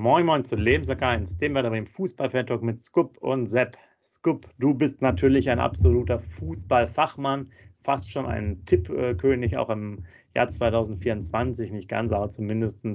Moin 0.00 0.24
Moin 0.24 0.42
zu 0.46 0.56
Lebensack 0.56 1.02
1, 1.02 1.36
dem 1.36 1.52
wir 1.52 1.62
im 1.62 1.86
Fußball-Fan-Talk 1.86 2.62
mit 2.62 2.82
Scoop 2.82 3.18
und 3.18 3.44
Sepp. 3.44 3.76
Scoop, 4.02 4.48
du 4.58 4.72
bist 4.72 5.02
natürlich 5.02 5.50
ein 5.50 5.58
absoluter 5.58 6.20
Fußballfachmann, 6.20 7.50
fast 7.82 8.10
schon 8.10 8.24
ein 8.24 8.64
Tippkönig, 8.64 9.58
auch 9.58 9.68
im 9.68 10.06
Jahr 10.34 10.48
2024, 10.48 11.72
nicht 11.72 11.90
ganz, 11.90 12.12
aber 12.12 12.30
zumindest 12.30 12.86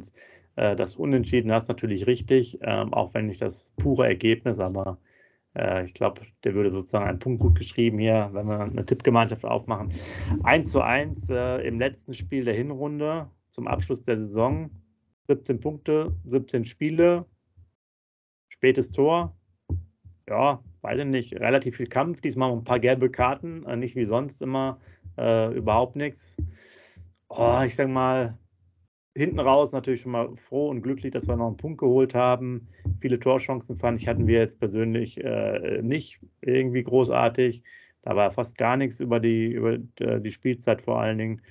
äh, 0.55 0.75
das 0.75 0.95
Unentschieden 0.95 1.51
hast 1.51 1.67
natürlich 1.67 2.07
richtig, 2.07 2.57
ähm, 2.63 2.91
auch 2.91 3.13
wenn 3.13 3.27
nicht 3.27 3.43
das 3.43 3.71
pure 3.77 4.07
Ergebnis, 4.07 4.57
aber 4.57 4.97
äh, 5.55 5.85
ich 5.85 5.93
glaube, 5.93 6.21
der 6.43 6.55
würde 6.55 6.71
sozusagen 6.71 7.05
einen 7.05 7.19
Punkt 7.19 7.39
gut 7.39 7.53
geschrieben 7.53 7.99
hier, 7.99 8.31
wenn 8.33 8.47
wir 8.47 8.61
eine 8.61 8.83
Tippgemeinschaft 8.83 9.45
aufmachen. 9.45 9.89
1 10.41 10.71
zu 10.71 10.81
1 10.81 11.29
äh, 11.29 11.57
im 11.67 11.77
letzten 11.77 12.15
Spiel 12.15 12.45
der 12.45 12.55
Hinrunde 12.55 13.29
zum 13.51 13.67
Abschluss 13.67 14.01
der 14.01 14.17
Saison 14.17 14.71
17 15.27 15.59
Punkte, 15.59 16.15
17 16.25 16.65
Spiele, 16.65 17.25
spätes 18.49 18.91
Tor. 18.91 19.35
Ja, 20.27 20.63
weiß 20.81 20.99
ich 20.99 21.05
nicht, 21.05 21.33
relativ 21.35 21.77
viel 21.77 21.87
Kampf, 21.87 22.21
diesmal 22.21 22.51
ein 22.51 22.63
paar 22.63 22.79
gelbe 22.79 23.09
Karten, 23.09 23.63
äh, 23.65 23.75
nicht 23.75 23.95
wie 23.95 24.05
sonst 24.05 24.41
immer, 24.41 24.79
äh, 25.17 25.53
überhaupt 25.53 25.95
nichts. 25.95 26.37
Oh, 27.29 27.61
ich 27.65 27.75
sag 27.75 27.89
mal, 27.89 28.37
hinten 29.15 29.39
raus 29.39 29.71
natürlich 29.71 30.01
schon 30.01 30.11
mal 30.11 30.35
froh 30.35 30.69
und 30.69 30.81
glücklich, 30.81 31.11
dass 31.11 31.27
wir 31.27 31.37
noch 31.37 31.47
einen 31.47 31.57
Punkt 31.57 31.79
geholt 31.79 32.13
haben. 32.13 32.67
Viele 33.01 33.19
Torchancen 33.19 33.77
fand 33.77 33.99
ich, 33.99 34.07
hatten 34.07 34.27
wir 34.27 34.39
jetzt 34.39 34.59
persönlich 34.59 35.23
äh, 35.23 35.81
nicht 35.81 36.19
irgendwie 36.41 36.83
großartig. 36.83 37.63
Da 38.01 38.15
war 38.15 38.31
fast 38.31 38.57
gar 38.57 38.77
nichts 38.77 38.99
über 38.99 39.19
die, 39.19 39.53
über 39.53 39.77
äh, 39.99 40.19
die 40.21 40.31
Spielzeit 40.31 40.81
vor 40.81 40.99
allen 40.99 41.17
Dingen. 41.17 41.41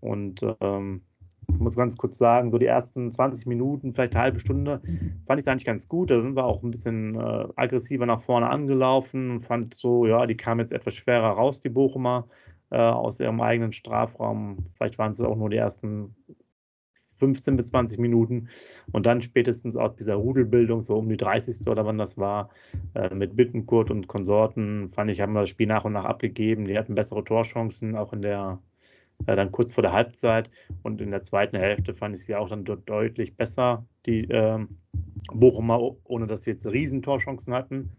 Und 0.00 0.44
ähm, 0.60 1.02
muss 1.48 1.76
ganz 1.76 1.96
kurz 1.96 2.18
sagen, 2.18 2.50
so 2.50 2.58
die 2.58 2.66
ersten 2.66 3.10
20 3.10 3.46
Minuten, 3.46 3.92
vielleicht 3.92 4.14
eine 4.14 4.24
halbe 4.24 4.40
Stunde, 4.40 4.80
fand 5.26 5.38
ich 5.38 5.44
es 5.44 5.48
eigentlich 5.48 5.64
ganz 5.64 5.88
gut. 5.88 6.10
Da 6.10 6.20
sind 6.20 6.36
wir 6.36 6.44
auch 6.44 6.62
ein 6.62 6.70
bisschen 6.70 7.14
äh, 7.16 7.46
aggressiver 7.56 8.06
nach 8.06 8.22
vorne 8.22 8.48
angelaufen 8.50 9.30
und 9.30 9.40
fand 9.40 9.74
so, 9.74 10.06
ja, 10.06 10.26
die 10.26 10.36
kamen 10.36 10.60
jetzt 10.60 10.72
etwas 10.72 10.94
schwerer 10.94 11.30
raus, 11.30 11.60
die 11.60 11.68
Bochumer, 11.68 12.26
äh, 12.70 12.78
aus 12.78 13.20
ihrem 13.20 13.40
eigenen 13.40 13.72
Strafraum. 13.72 14.64
Vielleicht 14.76 14.98
waren 14.98 15.12
es 15.12 15.20
auch 15.20 15.36
nur 15.36 15.50
die 15.50 15.56
ersten 15.56 16.14
15 17.16 17.56
bis 17.56 17.68
20 17.68 17.98
Minuten 17.98 18.48
und 18.92 19.06
dann 19.06 19.22
spätestens 19.22 19.76
auch 19.76 19.94
dieser 19.94 20.16
Rudelbildung, 20.16 20.82
so 20.82 20.96
um 20.96 21.08
die 21.08 21.16
30. 21.16 21.68
oder 21.68 21.86
wann 21.86 21.98
das 21.98 22.18
war, 22.18 22.50
äh, 22.94 23.14
mit 23.14 23.36
Bittenkurt 23.36 23.90
und 23.90 24.08
Konsorten, 24.08 24.88
fand 24.88 25.10
ich, 25.10 25.20
haben 25.20 25.32
wir 25.32 25.40
das 25.40 25.50
Spiel 25.50 25.66
nach 25.66 25.84
und 25.84 25.92
nach 25.92 26.04
abgegeben. 26.04 26.64
Die 26.64 26.76
hatten 26.76 26.94
bessere 26.94 27.24
Torchancen, 27.24 27.96
auch 27.96 28.12
in 28.12 28.22
der 28.22 28.58
äh, 29.26 29.36
dann 29.36 29.52
kurz 29.52 29.72
vor 29.72 29.82
der 29.82 29.92
Halbzeit. 29.92 30.50
Und 30.82 31.00
in 31.00 31.10
der 31.10 31.22
zweiten 31.22 31.56
Hälfte 31.56 31.94
fand 31.94 32.14
ich 32.14 32.24
sie 32.24 32.34
auch 32.34 32.48
dann 32.48 32.64
dort 32.64 32.88
deutlich 32.88 33.36
besser, 33.36 33.86
die 34.06 34.24
äh, 34.30 34.58
Bochumer, 35.32 35.96
ohne 36.04 36.26
dass 36.26 36.44
sie 36.44 36.52
jetzt 36.52 36.66
Riesentorchancen 36.66 37.54
hatten. 37.54 37.90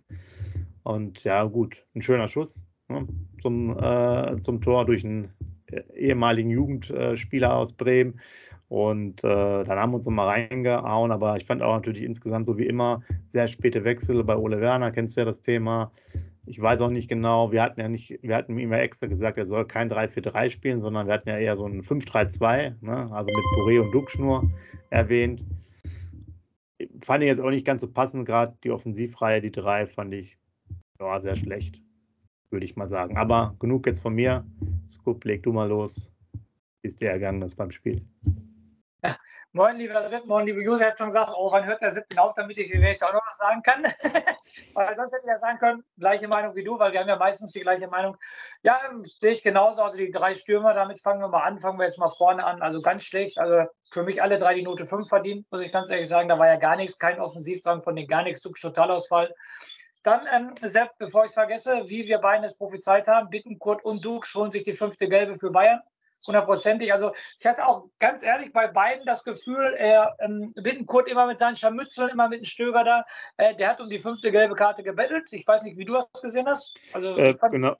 Und 0.83 1.23
ja, 1.23 1.43
gut, 1.45 1.85
ein 1.95 2.01
schöner 2.01 2.27
Schuss 2.27 2.65
ne, 2.89 3.07
zum, 3.41 3.77
äh, 3.77 4.41
zum 4.41 4.61
Tor 4.61 4.85
durch 4.85 5.03
einen 5.03 5.31
äh, 5.67 5.81
ehemaligen 5.95 6.51
Jugendspieler 6.51 7.55
aus 7.55 7.73
Bremen. 7.73 8.19
Und 8.67 9.23
äh, 9.23 9.63
dann 9.63 9.79
haben 9.79 9.91
wir 9.91 9.97
uns 9.97 10.05
nochmal 10.05 10.27
reingehauen, 10.27 11.11
aber 11.11 11.37
ich 11.37 11.45
fand 11.45 11.61
auch 11.61 11.75
natürlich 11.75 12.01
insgesamt 12.01 12.47
so 12.47 12.57
wie 12.57 12.65
immer 12.65 13.01
sehr 13.27 13.47
späte 13.47 13.83
Wechsel 13.83 14.23
bei 14.23 14.35
Ole 14.35 14.59
Werner, 14.59 14.91
kennst 14.91 15.17
du 15.17 15.21
ja 15.21 15.25
das 15.25 15.41
Thema. 15.41 15.91
Ich 16.47 16.61
weiß 16.61 16.81
auch 16.81 16.89
nicht 16.89 17.07
genau, 17.07 17.51
wir 17.51 17.63
hatten 17.63 17.79
ja 17.79 17.89
nicht, 17.89 18.19
wir 18.21 18.35
hatten 18.35 18.57
ihm 18.57 18.71
ja 18.71 18.77
extra 18.77 19.07
gesagt, 19.07 19.37
er 19.37 19.45
soll 19.45 19.65
kein 19.65 19.89
3-4-3 19.89 20.49
spielen, 20.49 20.79
sondern 20.79 21.07
wir 21.07 21.13
hatten 21.13 21.29
ja 21.29 21.37
eher 21.37 21.57
so 21.57 21.65
ein 21.65 21.81
5-3-2, 21.81 22.75
ne? 22.81 23.11
also 23.11 23.27
mit 23.33 23.45
Boré 23.57 23.81
und 23.81 23.91
Duxnur 23.91 24.47
erwähnt. 24.91 25.43
Fand 27.01 27.23
ich 27.23 27.27
jetzt 27.27 27.41
auch 27.41 27.49
nicht 27.49 27.65
ganz 27.65 27.81
so 27.81 27.91
passend, 27.91 28.27
gerade 28.27 28.55
die 28.63 28.71
Offensivreihe, 28.71 29.41
die 29.41 29.51
drei, 29.51 29.87
fand 29.87 30.13
ich 30.13 30.37
ja, 30.99 31.19
sehr 31.19 31.35
schlecht, 31.35 31.81
würde 32.51 32.65
ich 32.65 32.75
mal 32.75 32.89
sagen. 32.89 33.17
Aber 33.17 33.55
genug 33.59 33.87
jetzt 33.87 34.01
von 34.01 34.13
mir. 34.13 34.45
Scoop, 34.87 35.25
leg 35.25 35.41
du 35.43 35.51
mal 35.51 35.67
los, 35.67 36.11
wie 36.81 36.87
es 36.87 36.95
dir 36.95 37.09
ergangen 37.09 37.41
ist 37.41 37.55
beim 37.55 37.71
Spiel. 37.71 38.01
Moin, 39.55 39.77
lieber 39.77 40.03
Sepp, 40.09 40.25
moin, 40.25 40.45
liebe 40.45 40.59
User. 40.59 40.81
Ich 40.81 40.87
habe 40.87 40.97
schon 40.97 41.07
gesagt, 41.07 41.31
oh, 41.33 41.49
wann 41.49 41.65
hört 41.65 41.81
der 41.81 41.89
Sepp 41.89 42.07
auf, 42.17 42.33
damit 42.33 42.57
ich 42.57 42.67
jetzt 42.67 43.01
auch 43.01 43.13
noch 43.13 43.25
was 43.25 43.37
sagen 43.37 43.61
kann? 43.61 43.83
weil 44.73 44.95
sonst 44.97 45.13
hätte 45.13 45.23
ich 45.23 45.29
ja 45.29 45.39
sagen 45.39 45.59
können, 45.59 45.83
gleiche 45.97 46.27
Meinung 46.27 46.53
wie 46.55 46.63
du, 46.65 46.77
weil 46.77 46.91
wir 46.91 46.99
haben 46.99 47.07
ja 47.07 47.15
meistens 47.15 47.53
die 47.53 47.61
gleiche 47.61 47.87
Meinung. 47.87 48.17
Ja, 48.63 48.81
sehe 49.21 49.31
ich 49.31 49.43
genauso. 49.43 49.81
Also 49.81 49.97
die 49.97 50.11
drei 50.11 50.35
Stürmer, 50.35 50.73
damit 50.73 50.99
fangen 50.99 51.21
wir 51.21 51.29
mal 51.29 51.43
an. 51.43 51.59
Fangen 51.59 51.79
wir 51.79 51.85
jetzt 51.85 51.97
mal 51.97 52.09
vorne 52.09 52.43
an. 52.43 52.61
Also 52.61 52.81
ganz 52.81 53.05
schlecht. 53.05 53.37
Also 53.37 53.69
für 53.91 54.03
mich 54.03 54.21
alle 54.21 54.37
drei 54.37 54.55
die 54.55 54.61
Note 54.61 54.85
5 54.85 55.07
verdient, 55.07 55.49
muss 55.49 55.61
ich 55.61 55.71
ganz 55.71 55.89
ehrlich 55.89 56.09
sagen. 56.09 56.27
Da 56.27 56.37
war 56.37 56.47
ja 56.47 56.57
gar 56.57 56.75
nichts, 56.75 56.99
kein 56.99 57.21
Offensivdrang 57.21 57.81
von 57.81 57.95
den 57.95 58.07
gar 58.07 58.23
nichts, 58.23 58.41
Totalausfall. 58.41 59.33
Dann, 60.03 60.27
ähm, 60.33 60.53
Sepp, 60.63 60.89
bevor 60.97 61.23
ich 61.23 61.29
es 61.29 61.33
vergesse, 61.33 61.83
wie 61.87 62.07
wir 62.07 62.17
beiden 62.17 62.43
es 62.43 62.57
prophezeit 62.57 63.07
haben, 63.07 63.29
Bittenkurt 63.29 63.85
und 63.85 64.03
Duke 64.03 64.27
schonen 64.27 64.51
sich 64.51 64.63
die 64.63 64.73
fünfte 64.73 65.07
Gelbe 65.07 65.37
für 65.37 65.49
Bayern 65.49 65.79
hundertprozentig. 66.27 66.93
Also 66.93 67.11
ich 67.37 67.45
hatte 67.45 67.65
auch 67.65 67.89
ganz 67.99 68.23
ehrlich 68.23 68.51
bei 68.53 68.67
beiden 68.67 69.05
das 69.05 69.23
Gefühl, 69.23 69.75
er 69.77 70.15
ähm, 70.19 70.53
Bittenkurt 70.55 71.09
immer 71.09 71.27
mit 71.27 71.39
seinen 71.39 71.55
Scharmützeln, 71.55 72.09
immer 72.09 72.29
mit 72.29 72.39
dem 72.39 72.45
Stöger 72.45 72.83
da, 72.83 73.05
äh, 73.37 73.55
der 73.55 73.69
hat 73.69 73.81
um 73.81 73.89
die 73.89 73.99
fünfte 73.99 74.31
gelbe 74.31 74.55
Karte 74.55 74.83
gebettelt. 74.83 75.31
Ich 75.31 75.47
weiß 75.47 75.63
nicht, 75.63 75.77
wie 75.77 75.85
du 75.85 75.93
das 75.93 76.11
gesehen 76.21 76.47
hast. 76.47 76.75
Also 76.93 77.17
äh, 77.17 77.35
fand 77.35 77.53
genau, 77.53 77.75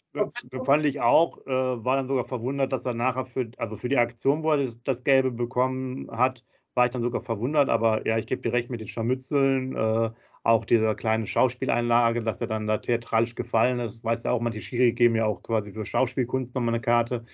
fand 0.63 0.85
ich 0.85 1.01
auch, 1.01 1.37
äh, 1.45 1.51
war 1.51 1.97
dann 1.97 2.07
sogar 2.07 2.25
verwundert, 2.25 2.73
dass 2.73 2.85
er 2.85 2.93
nachher 2.93 3.25
für, 3.25 3.49
also 3.57 3.75
für 3.77 3.89
die 3.89 3.97
Aktion, 3.97 4.43
wo 4.43 4.51
er 4.51 4.57
das, 4.57 4.77
das 4.83 5.03
Gelbe 5.03 5.31
bekommen 5.31 6.09
hat, 6.11 6.43
war 6.75 6.85
ich 6.85 6.91
dann 6.91 7.01
sogar 7.01 7.21
verwundert, 7.21 7.69
aber 7.69 8.05
ja, 8.05 8.17
ich 8.17 8.27
gebe 8.27 8.41
dir 8.41 8.53
recht 8.53 8.69
mit 8.69 8.81
den 8.81 8.87
Scharmützeln, 8.87 9.75
äh, 9.75 10.09
auch 10.43 10.65
dieser 10.65 10.93
kleinen 10.93 11.25
Schauspieleinlage, 11.25 12.21
dass 12.21 12.41
er 12.41 12.47
dann 12.47 12.67
da 12.67 12.77
theatralisch 12.77 13.33
gefallen 13.33 13.79
ist. 13.79 14.03
Weißt 14.03 14.25
du 14.25 14.29
auch, 14.29 14.41
manche 14.41 14.61
Schiri 14.61 14.93
geben 14.93 15.15
ja 15.15 15.25
auch 15.25 15.41
quasi 15.41 15.73
für 15.73 15.85
Schauspielkunst 15.85 16.53
nochmal 16.53 16.75
eine 16.75 16.81
Karte. 16.81 17.25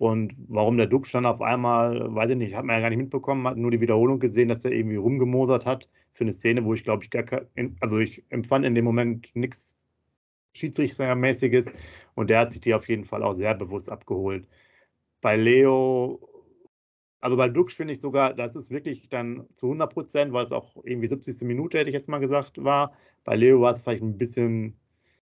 Und 0.00 0.34
warum 0.48 0.78
der 0.78 0.86
Dux 0.86 1.12
dann 1.12 1.26
auf 1.26 1.42
einmal, 1.42 2.14
weiß 2.14 2.30
ich 2.30 2.36
nicht, 2.38 2.54
hat 2.54 2.64
man 2.64 2.74
ja 2.76 2.80
gar 2.80 2.88
nicht 2.88 3.00
mitbekommen, 3.00 3.46
hat 3.46 3.58
nur 3.58 3.70
die 3.70 3.82
Wiederholung 3.82 4.18
gesehen, 4.18 4.48
dass 4.48 4.64
er 4.64 4.72
irgendwie 4.72 4.96
rumgemosert 4.96 5.66
hat 5.66 5.90
für 6.14 6.24
eine 6.24 6.32
Szene, 6.32 6.64
wo 6.64 6.72
ich 6.72 6.84
glaube 6.84 7.04
ich 7.04 7.10
gar 7.10 7.22
kein, 7.22 7.76
also 7.80 7.98
ich 7.98 8.24
empfand 8.30 8.64
in 8.64 8.74
dem 8.74 8.86
Moment 8.86 9.30
nichts 9.36 9.76
Schiedsrichtermäßiges 10.54 11.70
und 12.14 12.30
der 12.30 12.38
hat 12.40 12.50
sich 12.50 12.62
die 12.62 12.72
auf 12.72 12.88
jeden 12.88 13.04
Fall 13.04 13.22
auch 13.22 13.34
sehr 13.34 13.54
bewusst 13.54 13.90
abgeholt. 13.92 14.48
Bei 15.20 15.36
Leo, 15.36 16.18
also 17.20 17.36
bei 17.36 17.50
Dux 17.50 17.74
finde 17.74 17.92
ich 17.92 18.00
sogar, 18.00 18.32
das 18.32 18.56
ist 18.56 18.70
wirklich 18.70 19.10
dann 19.10 19.48
zu 19.52 19.66
100 19.66 19.92
Prozent, 19.92 20.32
weil 20.32 20.46
es 20.46 20.52
auch 20.52 20.82
irgendwie 20.82 21.08
70. 21.08 21.42
Minute, 21.42 21.78
hätte 21.78 21.90
ich 21.90 21.94
jetzt 21.94 22.08
mal 22.08 22.20
gesagt, 22.20 22.64
war. 22.64 22.94
Bei 23.24 23.36
Leo 23.36 23.60
war 23.60 23.74
es 23.74 23.82
vielleicht 23.82 24.02
ein 24.02 24.16
bisschen 24.16 24.78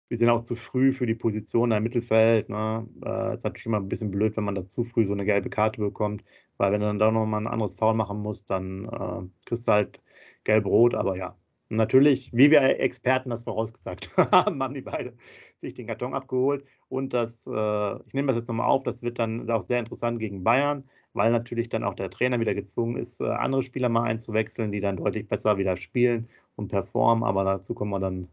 wir 0.07 0.17
sind 0.17 0.29
auch 0.29 0.43
zu 0.43 0.55
früh 0.55 0.93
für 0.93 1.05
die 1.05 1.15
Position 1.15 1.71
im 1.71 1.83
Mittelfeld. 1.83 2.49
Ne? 2.49 2.87
Äh, 3.03 3.35
ist 3.35 3.43
natürlich 3.43 3.65
immer 3.65 3.79
ein 3.79 3.89
bisschen 3.89 4.11
blöd, 4.11 4.37
wenn 4.37 4.43
man 4.43 4.55
da 4.55 4.67
zu 4.67 4.83
früh 4.83 5.05
so 5.05 5.13
eine 5.13 5.25
gelbe 5.25 5.49
Karte 5.49 5.81
bekommt, 5.81 6.23
weil 6.57 6.71
wenn 6.71 6.81
du 6.81 6.87
dann 6.87 6.99
da 6.99 7.11
nochmal 7.11 7.41
ein 7.41 7.47
anderes 7.47 7.75
Foul 7.75 7.95
machen 7.95 8.19
musst, 8.21 8.49
dann 8.49 8.85
äh, 8.85 9.45
kriegst 9.45 9.67
du 9.67 9.71
halt 9.71 10.01
gelb-rot, 10.43 10.93
aber 10.95 11.17
ja. 11.17 11.35
natürlich, 11.69 12.31
wie 12.33 12.51
wir 12.51 12.61
Experten 12.79 13.29
das 13.31 13.43
vorausgesagt 13.43 14.11
haben, 14.31 14.61
haben 14.61 14.73
die 14.73 14.81
beide 14.81 15.13
sich 15.57 15.73
den 15.73 15.87
Karton 15.87 16.13
abgeholt. 16.13 16.65
Und 16.89 17.13
das, 17.13 17.47
äh, 17.47 17.95
ich 18.05 18.13
nehme 18.13 18.27
das 18.27 18.37
jetzt 18.37 18.47
nochmal 18.47 18.67
auf, 18.69 18.83
das 18.83 19.01
wird 19.03 19.19
dann 19.19 19.49
auch 19.49 19.63
sehr 19.63 19.79
interessant 19.79 20.19
gegen 20.19 20.43
Bayern, 20.43 20.83
weil 21.13 21.31
natürlich 21.31 21.69
dann 21.69 21.83
auch 21.83 21.95
der 21.95 22.11
Trainer 22.11 22.39
wieder 22.39 22.53
gezwungen 22.53 22.97
ist, 22.97 23.21
äh, 23.21 23.25
andere 23.25 23.63
Spieler 23.63 23.89
mal 23.89 24.03
einzuwechseln, 24.03 24.71
die 24.71 24.81
dann 24.81 24.97
deutlich 24.97 25.27
besser 25.27 25.57
wieder 25.57 25.77
spielen 25.77 26.29
und 26.55 26.67
performen. 26.67 27.23
Aber 27.23 27.43
dazu 27.43 27.73
kommen 27.73 27.91
wir 27.91 27.99
dann 27.99 28.27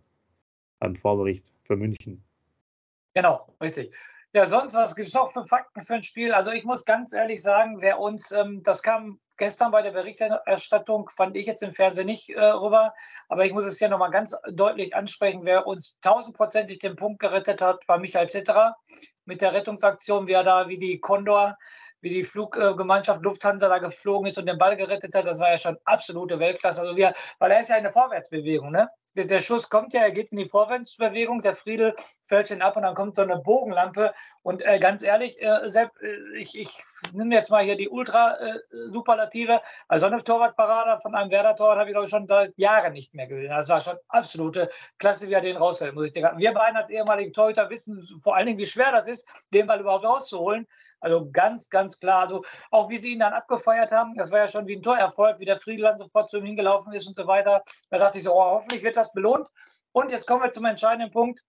beim 0.82 0.96
Vorbericht 0.96 1.55
für 1.62 1.76
München. 1.76 2.25
Genau, 3.14 3.55
richtig. 3.61 3.94
Ja, 4.32 4.46
sonst, 4.46 4.75
was 4.75 4.96
gibt 4.96 5.08
es 5.08 5.14
noch 5.14 5.31
für 5.31 5.46
Fakten 5.46 5.82
für 5.82 5.94
ein 5.94 6.02
Spiel? 6.02 6.32
Also 6.32 6.50
ich 6.50 6.64
muss 6.64 6.84
ganz 6.84 7.12
ehrlich 7.12 7.40
sagen, 7.40 7.81
wer 7.81 8.00
uns, 8.00 8.32
ähm, 8.32 8.62
das 8.64 8.82
kam 8.82 9.20
gestern 9.37 9.70
bei 9.70 9.82
der 9.82 9.93
Berichterstattung, 9.93 11.08
fand 11.11 11.37
ich 11.37 11.46
jetzt 11.46 11.62
im 11.62 11.73
Fernsehen 11.73 12.06
nicht 12.06 12.31
äh, 12.31 12.40
rüber, 12.40 12.94
aber 13.29 13.44
ich 13.44 13.52
muss 13.52 13.64
es 13.64 13.79
hier 13.79 13.90
nochmal 13.90 14.11
ganz 14.11 14.34
deutlich 14.50 14.96
ansprechen, 14.96 15.44
wer 15.44 15.69
uns 15.69 16.00
tausendprozentig 16.00 16.81
den 16.81 16.96
Punkt 16.96 17.20
gerettet 17.20 17.61
hat, 17.61 17.87
war 17.87 17.99
Michael 17.99 18.28
Zitterer 18.28 18.76
mit 19.25 19.40
der 19.40 19.52
Rettungsaktion, 19.52 20.26
wie 20.26 20.32
er 20.32 20.44
da, 20.44 20.69
wie 20.69 20.78
die 20.78 20.99
Condor, 20.99 21.56
wie 22.02 22.10
die 22.10 22.25
Fluggemeinschaft 22.25 23.22
Lufthansa 23.22 23.69
da 23.69 23.78
geflogen 23.78 24.28
ist 24.28 24.38
und 24.38 24.46
den 24.46 24.58
Ball 24.58 24.76
gerettet 24.76 25.14
hat, 25.14 25.26
das 25.26 25.40
war 25.40 25.50
ja 25.50 25.58
schon 25.58 25.78
absolute 25.84 26.38
Weltklasse. 26.38 26.82
Also 26.82 26.96
wir, 26.96 27.14
weil 27.38 27.50
er 27.50 27.60
ist 27.60 27.69
ja 27.69 27.76
eine 27.76 27.93
Vorwärtsbewegung, 27.93 28.70
ne? 28.70 28.88
der, 29.16 29.26
der, 29.26 29.40
Schuss 29.40 29.69
kommt 29.69 29.93
ja, 29.93 30.02
er 30.02 30.10
geht 30.10 30.31
in 30.32 30.38
die 30.38 30.46
Vorwärtsbewegung, 30.46 31.43
der 31.43 31.54
Friedel 31.54 31.94
fällt 32.26 32.50
ihn 32.50 32.62
ab 32.62 32.76
und 32.76 32.82
dann 32.82 32.94
kommt 32.94 33.16
so 33.16 33.22
eine 33.22 33.38
Bogenlampe. 33.38 34.12
Und 34.43 34.64
äh, 34.64 34.78
ganz 34.78 35.02
ehrlich, 35.02 35.40
äh, 35.40 35.69
Sepp, 35.69 35.90
äh, 36.00 36.38
ich, 36.38 36.58
ich 36.58 36.70
nehme 37.12 37.34
jetzt 37.34 37.50
mal 37.50 37.64
hier 37.64 37.76
die 37.76 37.88
Ultra-Superlative. 37.88 39.54
Äh, 39.54 39.60
also 39.88 40.06
eine 40.06 40.22
Torwartparade 40.25 41.00
von 41.00 41.14
einem 41.14 41.31
Werder-Torwart 41.31 41.78
habe 41.78 41.90
ich, 41.90 41.94
glaube 41.94 42.06
ich, 42.06 42.10
schon 42.10 42.26
seit 42.26 42.56
Jahren 42.56 42.93
nicht 42.93 43.14
mehr 43.14 43.26
gesehen. 43.26 43.50
Das 43.50 43.69
war 43.69 43.81
schon 43.81 43.96
absolute 44.08 44.70
Klasse, 44.99 45.28
wie 45.28 45.34
er 45.34 45.40
den 45.40 45.56
raushält, 45.56 45.94
muss 45.94 46.06
ich 46.06 46.12
dir 46.12 46.22
sagen. 46.22 46.38
Wir 46.38 46.52
beiden 46.52 46.76
als 46.76 46.90
ehemalige 46.90 47.32
Torhüter 47.32 47.69
wissen 47.70 48.02
vor 48.22 48.37
allen 48.37 48.46
Dingen, 48.46 48.58
wie 48.58 48.66
schwer 48.66 48.93
das 48.93 49.06
ist, 49.06 49.28
den 49.52 49.66
Ball 49.66 49.81
überhaupt 49.81 50.04
rauszuholen. 50.04 50.66
Also 51.02 51.28
ganz, 51.31 51.69
ganz 51.69 51.99
klar. 51.99 52.20
Also 52.20 52.43
auch 52.70 52.88
wie 52.88 52.96
sie 52.96 53.12
ihn 53.12 53.19
dann 53.19 53.34
abgefeiert 53.34 53.93
haben, 53.93 54.14
das 54.16 54.31
war 54.31 54.38
ja 54.38 54.49
schon 54.49 54.66
wie 54.66 54.76
ein 54.76 54.82
Torerfolg, 54.82 55.38
wie 55.40 55.44
der 55.44 55.58
Friedland 55.58 55.99
sofort 55.99 56.31
zu 56.31 56.38
ihm 56.38 56.46
hingelaufen 56.46 56.93
ist 56.93 57.06
und 57.06 57.16
so 57.16 57.26
weiter. 57.26 57.62
Da 57.90 57.99
dachte 57.99 58.19
ich 58.19 58.25
so, 58.25 58.32
oh, 58.32 58.43
hoffentlich 58.43 58.82
wird 58.82 58.96
das 58.96 59.12
belohnt. 59.12 59.49
Und 59.93 60.10
jetzt 60.10 60.26
kommen 60.26 60.43
wir 60.43 60.52
zum 60.52 60.64
entscheidenden 60.64 61.10
Punkt. 61.10 61.43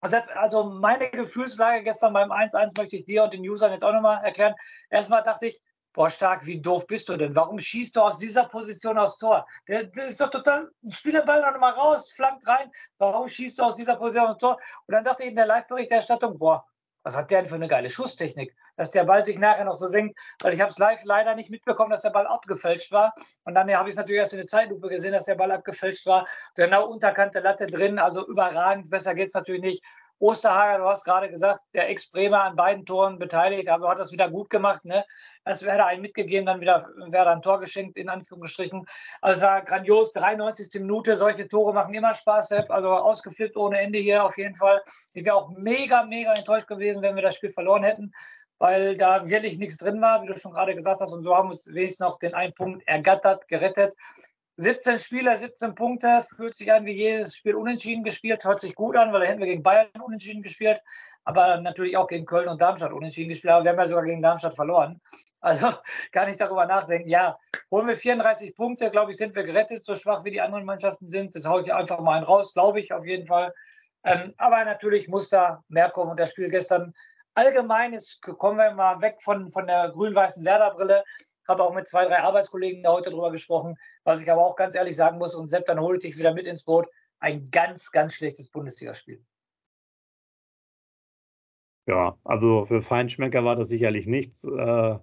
Also 0.00 0.64
meine 0.64 1.10
Gefühlslage 1.10 1.82
gestern 1.82 2.12
beim 2.12 2.30
1-1 2.30 2.78
möchte 2.78 2.96
ich 2.96 3.06
dir 3.06 3.24
und 3.24 3.32
den 3.32 3.48
Usern 3.48 3.72
jetzt 3.72 3.82
auch 3.82 3.92
nochmal 3.92 4.22
erklären. 4.22 4.54
Erstmal 4.90 5.24
dachte 5.24 5.46
ich, 5.46 5.60
boah, 5.94 6.10
stark, 6.10 6.44
wie 6.44 6.60
doof 6.60 6.86
bist 6.86 7.08
du 7.08 7.16
denn? 7.16 7.34
Warum 7.34 7.58
schießt 7.58 7.96
du 7.96 8.02
aus 8.02 8.18
dieser 8.18 8.44
Position 8.44 8.98
aufs 8.98 9.16
Tor? 9.16 9.46
Der 9.66 9.90
ist 9.94 10.20
doch 10.20 10.28
total, 10.28 10.70
spiel 10.90 11.12
den 11.12 11.24
Ball 11.24 11.40
noch 11.40 11.58
mal 11.58 11.72
raus, 11.72 12.12
flankt 12.12 12.46
rein. 12.46 12.70
Warum 12.98 13.26
schießt 13.26 13.58
du 13.58 13.62
aus 13.62 13.76
dieser 13.76 13.96
Position 13.96 14.26
aufs 14.28 14.38
Tor? 14.38 14.60
Und 14.86 14.92
dann 14.92 15.02
dachte 15.02 15.22
ich 15.22 15.30
in 15.30 15.36
der 15.36 15.46
Live-Berichterstattung, 15.46 16.38
boah, 16.38 16.66
was 17.06 17.16
hat 17.16 17.30
der 17.30 17.42
denn 17.42 17.48
für 17.48 17.54
eine 17.54 17.68
geile 17.68 17.88
Schusstechnik? 17.88 18.56
Dass 18.74 18.90
der 18.90 19.04
Ball 19.04 19.24
sich 19.24 19.38
nachher 19.38 19.64
noch 19.64 19.78
so 19.78 19.86
senkt, 19.86 20.18
weil 20.40 20.52
ich 20.54 20.60
habe 20.60 20.72
es 20.72 20.78
live 20.78 21.04
leider 21.04 21.36
nicht 21.36 21.50
mitbekommen, 21.50 21.90
dass 21.90 22.02
der 22.02 22.10
Ball 22.10 22.26
abgefälscht 22.26 22.90
war. 22.90 23.14
Und 23.44 23.54
dann 23.54 23.72
habe 23.72 23.88
ich 23.88 23.92
es 23.92 23.96
natürlich 23.96 24.18
erst 24.18 24.32
in 24.32 24.38
der 24.38 24.48
Zeitlupe 24.48 24.88
gesehen, 24.88 25.12
dass 25.12 25.26
der 25.26 25.36
Ball 25.36 25.52
abgefälscht 25.52 26.04
war. 26.04 26.26
Genau 26.56 26.88
unterkante 26.88 27.38
Latte 27.38 27.68
drin, 27.68 28.00
also 28.00 28.26
überragend, 28.26 28.90
besser 28.90 29.14
geht 29.14 29.28
es 29.28 29.34
natürlich 29.34 29.62
nicht. 29.62 29.84
Osterhager, 30.18 30.78
du 30.78 30.88
hast 30.88 31.04
gerade 31.04 31.28
gesagt, 31.28 31.60
der 31.74 31.90
Ex-Bremer 31.90 32.44
an 32.44 32.56
beiden 32.56 32.86
Toren 32.86 33.18
beteiligt, 33.18 33.68
also 33.68 33.88
hat 33.88 33.98
das 33.98 34.12
wieder 34.12 34.30
gut 34.30 34.48
gemacht. 34.48 34.84
Ne? 34.84 35.04
Es 35.44 35.62
wäre 35.62 35.84
einen 35.84 36.00
mitgegeben, 36.00 36.46
dann 36.46 36.60
wieder 36.60 36.88
wäre 37.10 37.30
ein 37.30 37.42
Tor 37.42 37.60
geschenkt, 37.60 37.98
in 37.98 38.08
Anführungsstrichen. 38.08 38.86
Also 39.20 39.40
es 39.40 39.46
war 39.46 39.62
grandios, 39.62 40.12
93. 40.14 40.80
Minute, 40.80 41.16
solche 41.16 41.48
Tore 41.48 41.74
machen 41.74 41.92
immer 41.92 42.14
Spaß, 42.14 42.48
Sepp. 42.48 42.70
Also 42.70 42.90
ausgeflippt 42.90 43.56
ohne 43.56 43.78
Ende 43.78 43.98
hier 43.98 44.24
auf 44.24 44.38
jeden 44.38 44.56
Fall. 44.56 44.82
Ich 45.12 45.24
wäre 45.24 45.36
auch 45.36 45.50
mega, 45.50 46.04
mega 46.04 46.32
enttäuscht 46.32 46.66
gewesen, 46.66 47.02
wenn 47.02 47.14
wir 47.14 47.22
das 47.22 47.34
Spiel 47.34 47.50
verloren 47.50 47.82
hätten, 47.82 48.12
weil 48.58 48.96
da 48.96 49.28
wirklich 49.28 49.58
nichts 49.58 49.76
drin 49.76 50.00
war, 50.00 50.22
wie 50.22 50.28
du 50.28 50.38
schon 50.38 50.52
gerade 50.52 50.74
gesagt 50.74 51.00
hast. 51.00 51.12
Und 51.12 51.24
so 51.24 51.36
haben 51.36 51.50
wir 51.50 51.74
wenigstens 51.74 52.06
noch 52.06 52.18
den 52.18 52.32
einen 52.32 52.54
Punkt 52.54 52.82
ergattert, 52.88 53.46
gerettet. 53.48 53.94
17 54.58 54.98
Spieler, 54.98 55.36
17 55.36 55.74
Punkte, 55.74 56.24
fühlt 56.34 56.54
sich 56.54 56.72
an 56.72 56.86
wie 56.86 56.92
jedes 56.92 57.36
Spiel 57.36 57.54
unentschieden 57.54 58.04
gespielt, 58.04 58.44
hört 58.44 58.60
sich 58.60 58.74
gut 58.74 58.96
an, 58.96 59.12
weil 59.12 59.20
da 59.20 59.26
hätten 59.26 59.40
wir 59.40 59.46
gegen 59.46 59.62
Bayern 59.62 59.88
unentschieden 60.02 60.42
gespielt, 60.42 60.80
aber 61.24 61.60
natürlich 61.60 61.96
auch 61.96 62.06
gegen 62.06 62.24
Köln 62.24 62.48
und 62.48 62.60
Darmstadt 62.60 62.92
unentschieden 62.92 63.28
gespielt, 63.28 63.52
aber 63.52 63.64
wir 63.64 63.72
haben 63.72 63.78
ja 63.78 63.86
sogar 63.86 64.04
gegen 64.04 64.22
Darmstadt 64.22 64.54
verloren. 64.54 65.00
Also 65.40 65.72
kann 66.12 66.28
ich 66.28 66.36
darüber 66.36 66.66
nachdenken. 66.66 67.08
Ja, 67.08 67.38
holen 67.70 67.86
wir 67.86 67.96
34 67.96 68.54
Punkte, 68.54 68.90
glaube 68.90 69.10
ich, 69.10 69.18
sind 69.18 69.34
wir 69.34 69.44
gerettet, 69.44 69.84
so 69.84 69.94
schwach 69.94 70.24
wie 70.24 70.30
die 70.30 70.40
anderen 70.40 70.64
Mannschaften 70.64 71.08
sind. 71.08 71.34
Jetzt 71.34 71.46
haue 71.46 71.62
ich 71.62 71.72
einfach 71.72 72.00
mal 72.00 72.16
einen 72.16 72.24
raus, 72.24 72.54
glaube 72.54 72.80
ich 72.80 72.92
auf 72.92 73.04
jeden 73.04 73.26
Fall. 73.26 73.52
Ähm, 74.04 74.34
aber 74.38 74.64
natürlich 74.64 75.08
muss 75.08 75.28
da 75.28 75.62
mehr 75.68 75.90
kommen 75.90 76.12
und 76.12 76.20
das 76.20 76.30
Spiel 76.30 76.48
gestern 76.48 76.94
allgemein, 77.34 77.92
jetzt 77.92 78.22
kommen 78.22 78.58
wir 78.58 78.72
mal 78.72 79.00
weg 79.02 79.18
von, 79.20 79.50
von 79.50 79.66
der 79.66 79.90
grün-weißen 79.90 80.44
Werder-Brille, 80.44 81.04
habe 81.48 81.62
auch 81.62 81.74
mit 81.74 81.86
zwei, 81.86 82.04
drei 82.04 82.20
Arbeitskollegen 82.20 82.82
da 82.82 82.92
heute 82.92 83.10
drüber 83.10 83.30
gesprochen. 83.30 83.76
Was 84.04 84.20
ich 84.20 84.30
aber 84.30 84.44
auch 84.44 84.56
ganz 84.56 84.74
ehrlich 84.74 84.96
sagen 84.96 85.18
muss, 85.18 85.34
und 85.34 85.48
Sepp, 85.48 85.66
dann 85.66 85.80
hole 85.80 85.96
ich 85.98 86.02
dich 86.02 86.18
wieder 86.18 86.34
mit 86.34 86.46
ins 86.46 86.64
Boot. 86.64 86.88
Ein 87.18 87.44
ganz, 87.50 87.90
ganz 87.90 88.14
schlechtes 88.14 88.48
Bundesligaspiel. 88.48 89.24
Ja, 91.86 92.18
also 92.24 92.66
für 92.66 92.82
Feinschmecker 92.82 93.44
war 93.44 93.56
das 93.56 93.68
sicherlich 93.68 94.06
nichts. 94.06 94.44
Äh, 94.44 94.98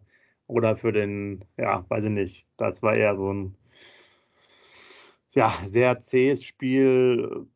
oder 0.47 0.75
für 0.75 0.91
den, 0.91 1.45
ja, 1.57 1.85
weiß 1.89 2.05
ich 2.05 2.09
nicht. 2.09 2.47
Das 2.57 2.81
war 2.83 2.95
eher 2.95 3.15
so 3.15 3.33
ein 3.33 3.57
ja, 5.31 5.53
sehr 5.65 5.99
zähes 5.99 6.43
Spiel. 6.43 7.47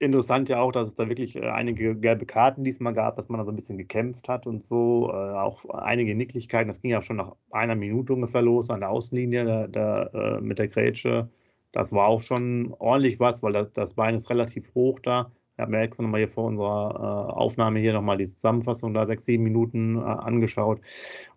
Interessant 0.00 0.48
ja 0.48 0.60
auch, 0.60 0.70
dass 0.70 0.88
es 0.88 0.94
da 0.94 1.08
wirklich 1.08 1.34
äh, 1.34 1.48
einige 1.48 1.96
gelbe 1.96 2.24
Karten 2.24 2.62
diesmal 2.62 2.94
gab, 2.94 3.16
dass 3.16 3.28
man 3.28 3.38
da 3.38 3.44
so 3.44 3.50
ein 3.50 3.56
bisschen 3.56 3.78
gekämpft 3.78 4.28
hat 4.28 4.46
und 4.46 4.62
so. 4.62 5.10
Äh, 5.12 5.14
auch 5.14 5.64
einige 5.70 6.14
Nicklichkeiten. 6.14 6.68
Das 6.68 6.80
ging 6.80 6.92
ja 6.92 7.02
schon 7.02 7.16
nach 7.16 7.34
einer 7.50 7.74
Minute 7.74 8.12
ungefähr 8.12 8.42
los 8.42 8.70
an 8.70 8.80
der 8.80 8.90
Außenlinie 8.90 9.44
da, 9.44 9.66
da, 9.66 10.36
äh, 10.36 10.40
mit 10.40 10.60
der 10.60 10.68
Grätsche. 10.68 11.28
Das 11.72 11.92
war 11.92 12.06
auch 12.06 12.20
schon 12.20 12.74
ordentlich 12.78 13.18
was, 13.18 13.42
weil 13.42 13.52
das, 13.52 13.72
das 13.72 13.94
Bein 13.94 14.14
ist 14.14 14.30
relativ 14.30 14.72
hoch 14.74 15.00
da. 15.00 15.32
Ich 15.54 15.60
habe 15.60 15.72
mir 15.72 15.80
extra 15.80 16.04
nochmal 16.04 16.20
hier 16.20 16.28
vor 16.28 16.44
unserer 16.44 17.30
äh, 17.30 17.32
Aufnahme 17.32 17.80
hier 17.80 17.92
nochmal 17.92 18.18
die 18.18 18.26
Zusammenfassung 18.26 18.94
da 18.94 19.04
sechs, 19.04 19.24
sieben 19.24 19.42
Minuten 19.42 19.96
äh, 19.96 20.00
angeschaut. 20.00 20.80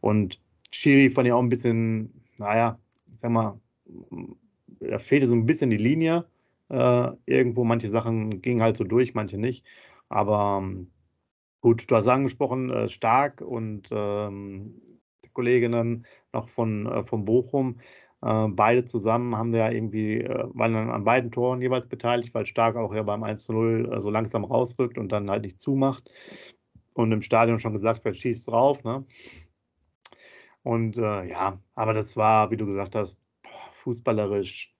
Und 0.02 0.40
Schiri 0.72 1.10
fand 1.10 1.28
ich 1.28 1.34
auch 1.34 1.42
ein 1.42 1.50
bisschen, 1.50 2.14
naja, 2.38 2.78
ich 3.12 3.20
sag 3.20 3.32
mal, 3.32 3.60
da 4.80 5.00
fehlte 5.00 5.28
so 5.28 5.34
ein 5.34 5.48
bisschen 5.48 5.72
die 5.72 5.78
Linie 5.78 6.26
äh, 6.72 7.12
irgendwo. 7.26 7.64
Manche 7.64 7.90
Sachen 7.90 8.42
gingen 8.42 8.62
halt 8.62 8.78
so 8.78 8.84
durch, 8.84 9.14
manche 9.14 9.38
nicht. 9.38 9.66
Aber 10.10 10.60
ähm, 10.62 10.92
gut, 11.62 11.90
du 11.90 11.96
hast 11.96 12.08
angesprochen, 12.08 12.70
äh, 12.70 12.90
stark 12.90 13.42
und 13.42 13.90
ähm, 13.92 14.82
die 15.26 15.30
Kolleginnen 15.30 16.06
noch 16.34 16.50
von, 16.50 16.86
äh, 16.88 17.04
von 17.06 17.26
Bochum. 17.26 17.80
Äh, 18.22 18.48
beide 18.50 18.86
zusammen 18.86 19.36
haben 19.38 19.54
ja 19.54 19.70
irgendwie, 19.70 20.22
äh, 20.22 20.46
waren 20.54 20.74
dann 20.74 20.90
an 20.90 21.04
beiden 21.04 21.32
Toren 21.32 21.62
jeweils 21.62 21.88
beteiligt, 21.88 22.34
weil 22.34 22.46
Stark 22.46 22.76
auch 22.78 22.94
ja 22.94 23.04
beim 23.04 23.24
1 23.24 23.44
zu 23.44 23.54
0 23.54 23.92
äh, 23.94 24.02
so 24.02 24.10
langsam 24.10 24.46
rausrückt 24.46 24.98
und 24.98 25.12
dann 25.12 25.30
halt 25.30 25.44
nicht 25.44 25.60
zumacht. 25.62 26.10
Und 26.94 27.12
im 27.12 27.22
Stadion 27.22 27.60
schon 27.60 27.74
gesagt 27.74 28.06
wird, 28.06 28.18
schießt 28.18 28.48
drauf. 28.50 28.84
Ne? 28.84 29.06
Und 30.64 30.98
ja, 30.98 31.60
aber 31.74 31.94
das 31.94 32.18
war, 32.18 32.52
wie 32.52 32.58
du 32.58 32.66
gesagt 32.68 32.96
hast, 32.96 33.22
fußballerisch 33.74 34.71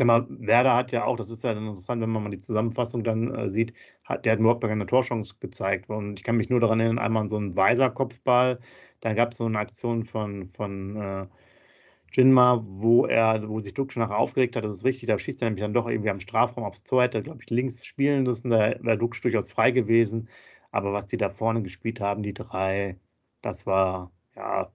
sag 0.00 0.06
mal, 0.06 0.26
Werder 0.30 0.74
hat 0.76 0.92
ja 0.92 1.04
auch, 1.04 1.16
das 1.16 1.30
ist 1.30 1.44
ja 1.44 1.52
interessant, 1.52 2.00
wenn 2.02 2.10
man 2.10 2.22
mal 2.22 2.30
die 2.30 2.38
Zusammenfassung 2.38 3.04
dann 3.04 3.34
äh, 3.34 3.48
sieht, 3.50 3.74
hat, 4.04 4.24
der 4.24 4.32
hat 4.32 4.40
Morgberg 4.40 4.72
eine 4.72 4.86
Torchance 4.86 5.34
gezeigt. 5.40 5.90
Und 5.90 6.18
ich 6.18 6.24
kann 6.24 6.36
mich 6.36 6.48
nur 6.50 6.60
daran 6.60 6.80
erinnern, 6.80 6.98
einmal 6.98 7.22
an 7.24 7.28
so 7.28 7.36
einen 7.36 7.54
Weiser-Kopfball, 7.56 8.60
da 9.00 9.14
gab 9.14 9.32
es 9.32 9.38
so 9.38 9.46
eine 9.46 9.58
Aktion 9.58 10.04
von, 10.04 10.48
von 10.48 10.96
äh, 10.96 11.26
Jinma, 12.12 12.62
wo 12.66 13.06
er, 13.06 13.48
wo 13.48 13.60
sich 13.60 13.74
Duxch 13.74 13.96
nachher 13.96 14.18
aufgeregt 14.18 14.56
hat, 14.56 14.64
das 14.64 14.76
ist 14.76 14.84
richtig, 14.84 15.08
da 15.08 15.18
schießt 15.18 15.42
er 15.42 15.46
nämlich 15.46 15.62
dann 15.62 15.74
doch 15.74 15.86
irgendwie 15.88 16.10
am 16.10 16.20
Strafraum 16.20 16.64
aufs 16.64 16.82
Tor, 16.82 17.02
hätte, 17.02 17.22
glaube 17.22 17.40
ich, 17.42 17.50
links 17.50 17.84
spielen 17.84 18.24
müssen, 18.24 18.50
da 18.50 18.74
wäre 18.80 18.98
Duxch 18.98 19.20
durchaus 19.20 19.50
frei 19.50 19.70
gewesen. 19.70 20.28
Aber 20.72 20.92
was 20.92 21.06
die 21.06 21.16
da 21.18 21.30
vorne 21.30 21.62
gespielt 21.62 22.00
haben, 22.00 22.22
die 22.22 22.34
drei, 22.34 22.98
das 23.42 23.66
war, 23.66 24.12
ja, 24.36 24.70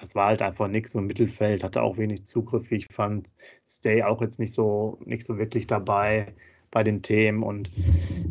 das 0.00 0.14
war 0.14 0.26
halt 0.26 0.42
einfach 0.42 0.68
nichts 0.68 0.94
im 0.94 1.06
Mittelfeld, 1.06 1.62
hatte 1.64 1.82
auch 1.82 1.96
wenig 1.98 2.24
Zugriff, 2.24 2.72
ich 2.72 2.86
fand. 2.92 3.28
Stay 3.66 4.02
auch 4.02 4.20
jetzt 4.22 4.38
nicht 4.38 4.52
so, 4.52 4.98
nicht 5.04 5.24
so 5.26 5.38
wirklich 5.38 5.66
dabei 5.66 6.34
bei 6.70 6.82
den 6.82 7.02
Themen. 7.02 7.42
Und 7.42 7.70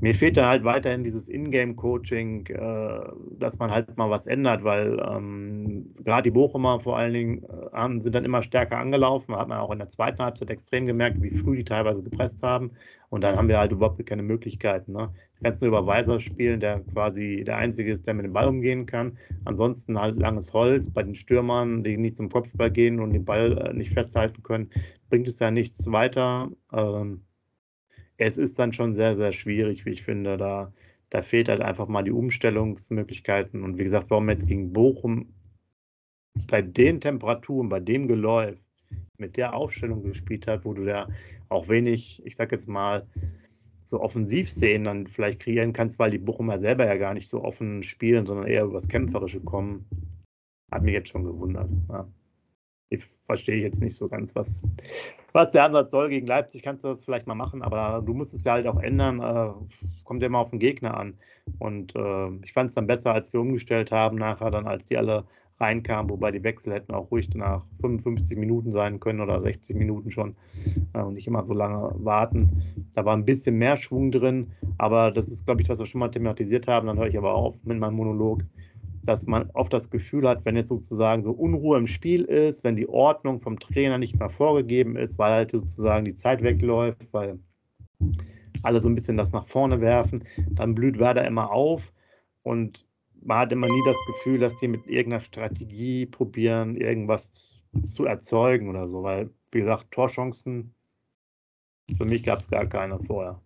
mir 0.02 0.16
fehlt 0.16 0.38
dann 0.38 0.46
halt 0.46 0.64
weiterhin 0.64 1.04
dieses 1.04 1.28
Ingame-Coaching, 1.28 2.48
äh, 2.48 3.00
dass 3.38 3.60
man 3.60 3.72
halt 3.72 3.98
mal 3.98 4.10
was 4.10 4.26
ändert, 4.26 4.64
weil 4.64 5.00
ähm, 5.06 5.94
gerade 6.04 6.24
die 6.24 6.32
Bochumer 6.32 6.80
vor 6.80 6.98
allen 6.98 7.14
Dingen 7.14 7.44
äh, 7.44 8.02
sind 8.02 8.16
dann 8.16 8.26
immer 8.26 8.42
stärker 8.42 8.78
angelaufen. 8.78 9.36
Hat 9.36 9.48
man 9.48 9.60
auch 9.60 9.72
in 9.72 9.80
der 9.80 9.90
zweiten 9.90 10.24
Halbzeit 10.24 10.50
extrem 10.50 10.86
gemerkt, 10.86 11.22
wie 11.22 11.32
früh 11.32 11.58
die 11.58 11.64
teilweise 11.64 12.02
gepresst 12.02 12.42
haben. 12.44 12.72
Und 13.10 13.24
dann 13.24 13.36
haben 13.36 13.48
wir 13.48 13.58
halt 13.58 13.72
überhaupt 13.72 14.06
keine 14.06 14.24
Möglichkeiten. 14.24 14.94
Ne? 14.94 15.10
Du 15.38 15.44
kannst 15.44 15.62
nur 15.62 15.70
über 15.70 15.86
Weiser 15.86 16.20
spielen, 16.20 16.60
der 16.60 16.82
quasi 16.82 17.44
der 17.46 17.58
Einzige 17.58 17.92
ist, 17.92 18.06
der 18.08 18.14
mit 18.14 18.26
dem 18.26 18.34
Ball 18.34 18.48
umgehen 18.48 18.86
kann. 18.86 19.18
Ansonsten 19.46 20.00
halt 20.00 20.20
langes 20.20 20.54
Holz. 20.54 20.90
Bei 20.90 21.04
den 21.04 21.16
Stürmern, 21.16 21.84
die 21.84 21.98
nicht 21.98 22.18
zum 22.18 22.30
Kopfball 22.30 22.72
gehen 22.72 23.00
und 23.00 23.14
den 23.14 23.26
Ball 23.26 23.58
äh, 23.58 23.74
nicht 23.74 23.92
festhalten 23.92 24.44
können, 24.44 24.70
bringt 25.10 25.28
es 25.28 25.40
ja 25.40 25.50
nichts 25.50 25.92
weiter. 25.92 26.52
Ähm, 26.72 27.22
es 28.20 28.38
ist 28.38 28.60
dann 28.60 28.74
schon 28.74 28.94
sehr, 28.94 29.16
sehr 29.16 29.32
schwierig, 29.32 29.86
wie 29.86 29.92
ich 29.92 30.04
finde. 30.04 30.38
Da, 30.38 30.74
da 31.10 31.22
fehlt 31.22 31.50
halt 31.50 31.62
einfach 31.62 31.88
mal 31.88 32.04
die 32.04 32.12
Umstellungsmöglichkeiten. 32.12 33.64
Und 33.64 33.78
wie 33.78 33.84
gesagt, 33.84 34.10
warum 34.10 34.30
jetzt 34.30 34.48
gegen 34.48 34.74
Bochum 34.74 35.34
bei 36.48 36.62
den 36.62 37.00
Temperaturen, 37.00 37.70
bei 37.70 37.80
dem 37.80 38.08
Geläuf, 38.08 38.58
mit 39.18 39.38
der 39.38 39.54
Aufstellung 39.54 40.04
gespielt 40.04 40.48
hat, 40.48 40.66
wo 40.66 40.74
du 40.74 40.86
da 40.86 41.08
auch 41.48 41.70
wenig, 41.70 42.22
ich 42.26 42.36
sag 42.36 42.52
jetzt 42.52 42.68
mal, 42.68 43.08
so 43.86 44.02
Offensivszenen 44.02 44.84
dann 44.84 45.08
vielleicht 45.08 45.40
kreieren 45.40 45.74
kannst, 45.74 45.98
weil 45.98 46.12
die 46.12 46.20
Bochumer 46.20 46.60
selber 46.60 46.86
ja 46.86 46.98
gar 46.98 47.14
nicht 47.14 47.28
so 47.28 47.44
offen 47.44 47.84
spielen, 47.84 48.26
sondern 48.26 48.48
eher 48.48 48.64
über 48.64 48.74
das 48.74 48.88
Kämpferische 48.88 49.40
kommen, 49.40 49.86
hat 50.72 50.84
mich 50.84 50.94
jetzt 50.94 51.10
schon 51.10 51.24
gewundert. 51.24 51.70
Ja. 51.90 52.08
Ich 52.90 53.04
verstehe 53.26 53.62
jetzt 53.62 53.82
nicht 53.82 53.96
so 53.96 54.08
ganz, 54.08 54.36
was, 54.36 54.64
was 55.34 55.52
der 55.52 55.64
Ansatz 55.64 55.92
soll. 55.92 56.10
Gegen 56.10 56.28
Leipzig 56.28 56.64
kannst 56.64 56.84
du 56.84 56.88
das 56.88 57.04
vielleicht 57.04 57.28
mal 57.28 57.36
machen, 57.36 57.62
aber 57.62 58.02
du 58.04 58.14
musst 58.14 58.34
es 58.34 58.44
ja 58.44 58.54
halt 58.54 58.68
auch 58.68 58.80
ändern. 58.80 59.20
Äh, 59.20 59.52
kommt 60.04 60.22
ja 60.22 60.28
immer 60.28 60.40
auf 60.40 60.50
den 60.50 60.60
Gegner 60.60 60.98
an. 60.98 61.14
Und 61.60 61.96
äh, 61.96 62.30
ich 62.44 62.54
fand 62.54 62.70
es 62.70 62.76
dann 62.76 62.88
besser, 62.88 63.14
als 63.14 63.32
wir 63.32 63.40
umgestellt 63.40 63.92
haben, 63.92 64.18
nachher 64.18 64.52
dann, 64.52 64.68
als 64.68 64.86
die 64.86 64.98
alle 64.98 65.26
reinkamen, 65.60 66.10
wobei 66.10 66.32
die 66.32 66.44
Wechsel 66.44 66.74
hätten 66.74 66.94
auch 66.94 67.12
ruhig 67.12 67.30
nach 67.36 67.64
55 67.82 68.38
Minuten 68.38 68.72
sein 68.72 69.00
können 69.00 69.20
oder 69.20 69.42
60 69.42 69.76
Minuten 69.76 70.12
schon 70.12 70.36
äh, 70.94 71.02
und 71.02 71.16
nicht 71.16 71.28
immer 71.28 71.46
so 71.46 71.54
lange 71.54 71.94
warten. 71.98 72.62
Da 72.94 73.06
war 73.06 73.16
ein 73.16 73.26
bisschen 73.26 73.58
mehr 73.58 73.78
Schwung 73.78 74.12
drin, 74.12 74.52
aber 74.78 75.12
das 75.12 75.28
ist, 75.28 75.46
glaube 75.46 75.62
ich, 75.62 75.70
was 75.70 75.80
wir 75.80 75.86
schon 75.86 76.00
mal 76.00 76.10
thematisiert 76.10 76.68
haben. 76.68 76.88
Dann 76.88 76.98
höre 76.98 77.08
ich 77.08 77.18
aber 77.18 77.34
auf 77.34 77.64
mit 77.66 77.78
meinem 77.78 77.96
Monolog 77.96 78.44
dass 79.10 79.26
man 79.26 79.50
oft 79.54 79.74
das 79.74 79.90
Gefühl 79.90 80.28
hat, 80.30 80.46
wenn 80.46 80.56
jetzt 80.56 80.70
sozusagen 80.70 81.24
so 81.24 81.32
Unruhe 81.32 81.78
im 81.78 81.88
Spiel 81.88 82.24
ist, 82.24 82.64
wenn 82.64 82.76
die 82.76 82.88
Ordnung 82.88 83.42
vom 83.42 83.60
Trainer 83.60 83.98
nicht 83.98 84.20
mehr 84.20 84.30
vorgegeben 84.30 84.96
ist, 84.96 85.18
weil 85.18 85.32
halt 85.32 85.52
sozusagen 85.52 86.06
die 86.06 86.14
Zeit 86.14 86.44
wegläuft, 86.44 87.12
weil 87.12 87.40
alle 88.62 88.82
so 88.82 88.88
ein 88.88 88.96
bisschen 88.96 89.18
das 89.18 89.32
nach 89.32 89.48
vorne 89.48 89.82
werfen, 89.82 90.24
dann 90.52 90.76
blüht 90.76 91.00
Werder 91.00 91.26
immer 91.26 91.52
auf. 91.52 91.92
Und 92.44 92.86
man 93.22 93.40
hat 93.40 93.52
immer 93.52 93.68
nie 93.68 93.84
das 93.86 93.98
Gefühl, 94.08 94.40
dass 94.40 94.56
die 94.58 94.68
mit 94.68 94.86
irgendeiner 94.88 95.22
Strategie 95.22 96.06
probieren, 96.06 96.76
irgendwas 96.76 97.58
zu 97.88 98.06
erzeugen 98.06 98.70
oder 98.70 98.88
so, 98.88 99.04
weil, 99.04 99.32
wie 99.52 99.60
gesagt, 99.60 99.92
Torchancen, 99.92 100.76
für 101.98 102.06
mich 102.06 102.24
gab 102.24 102.40
es 102.40 102.48
gar 102.48 102.68
keine 102.68 103.00
vorher. 103.00 103.42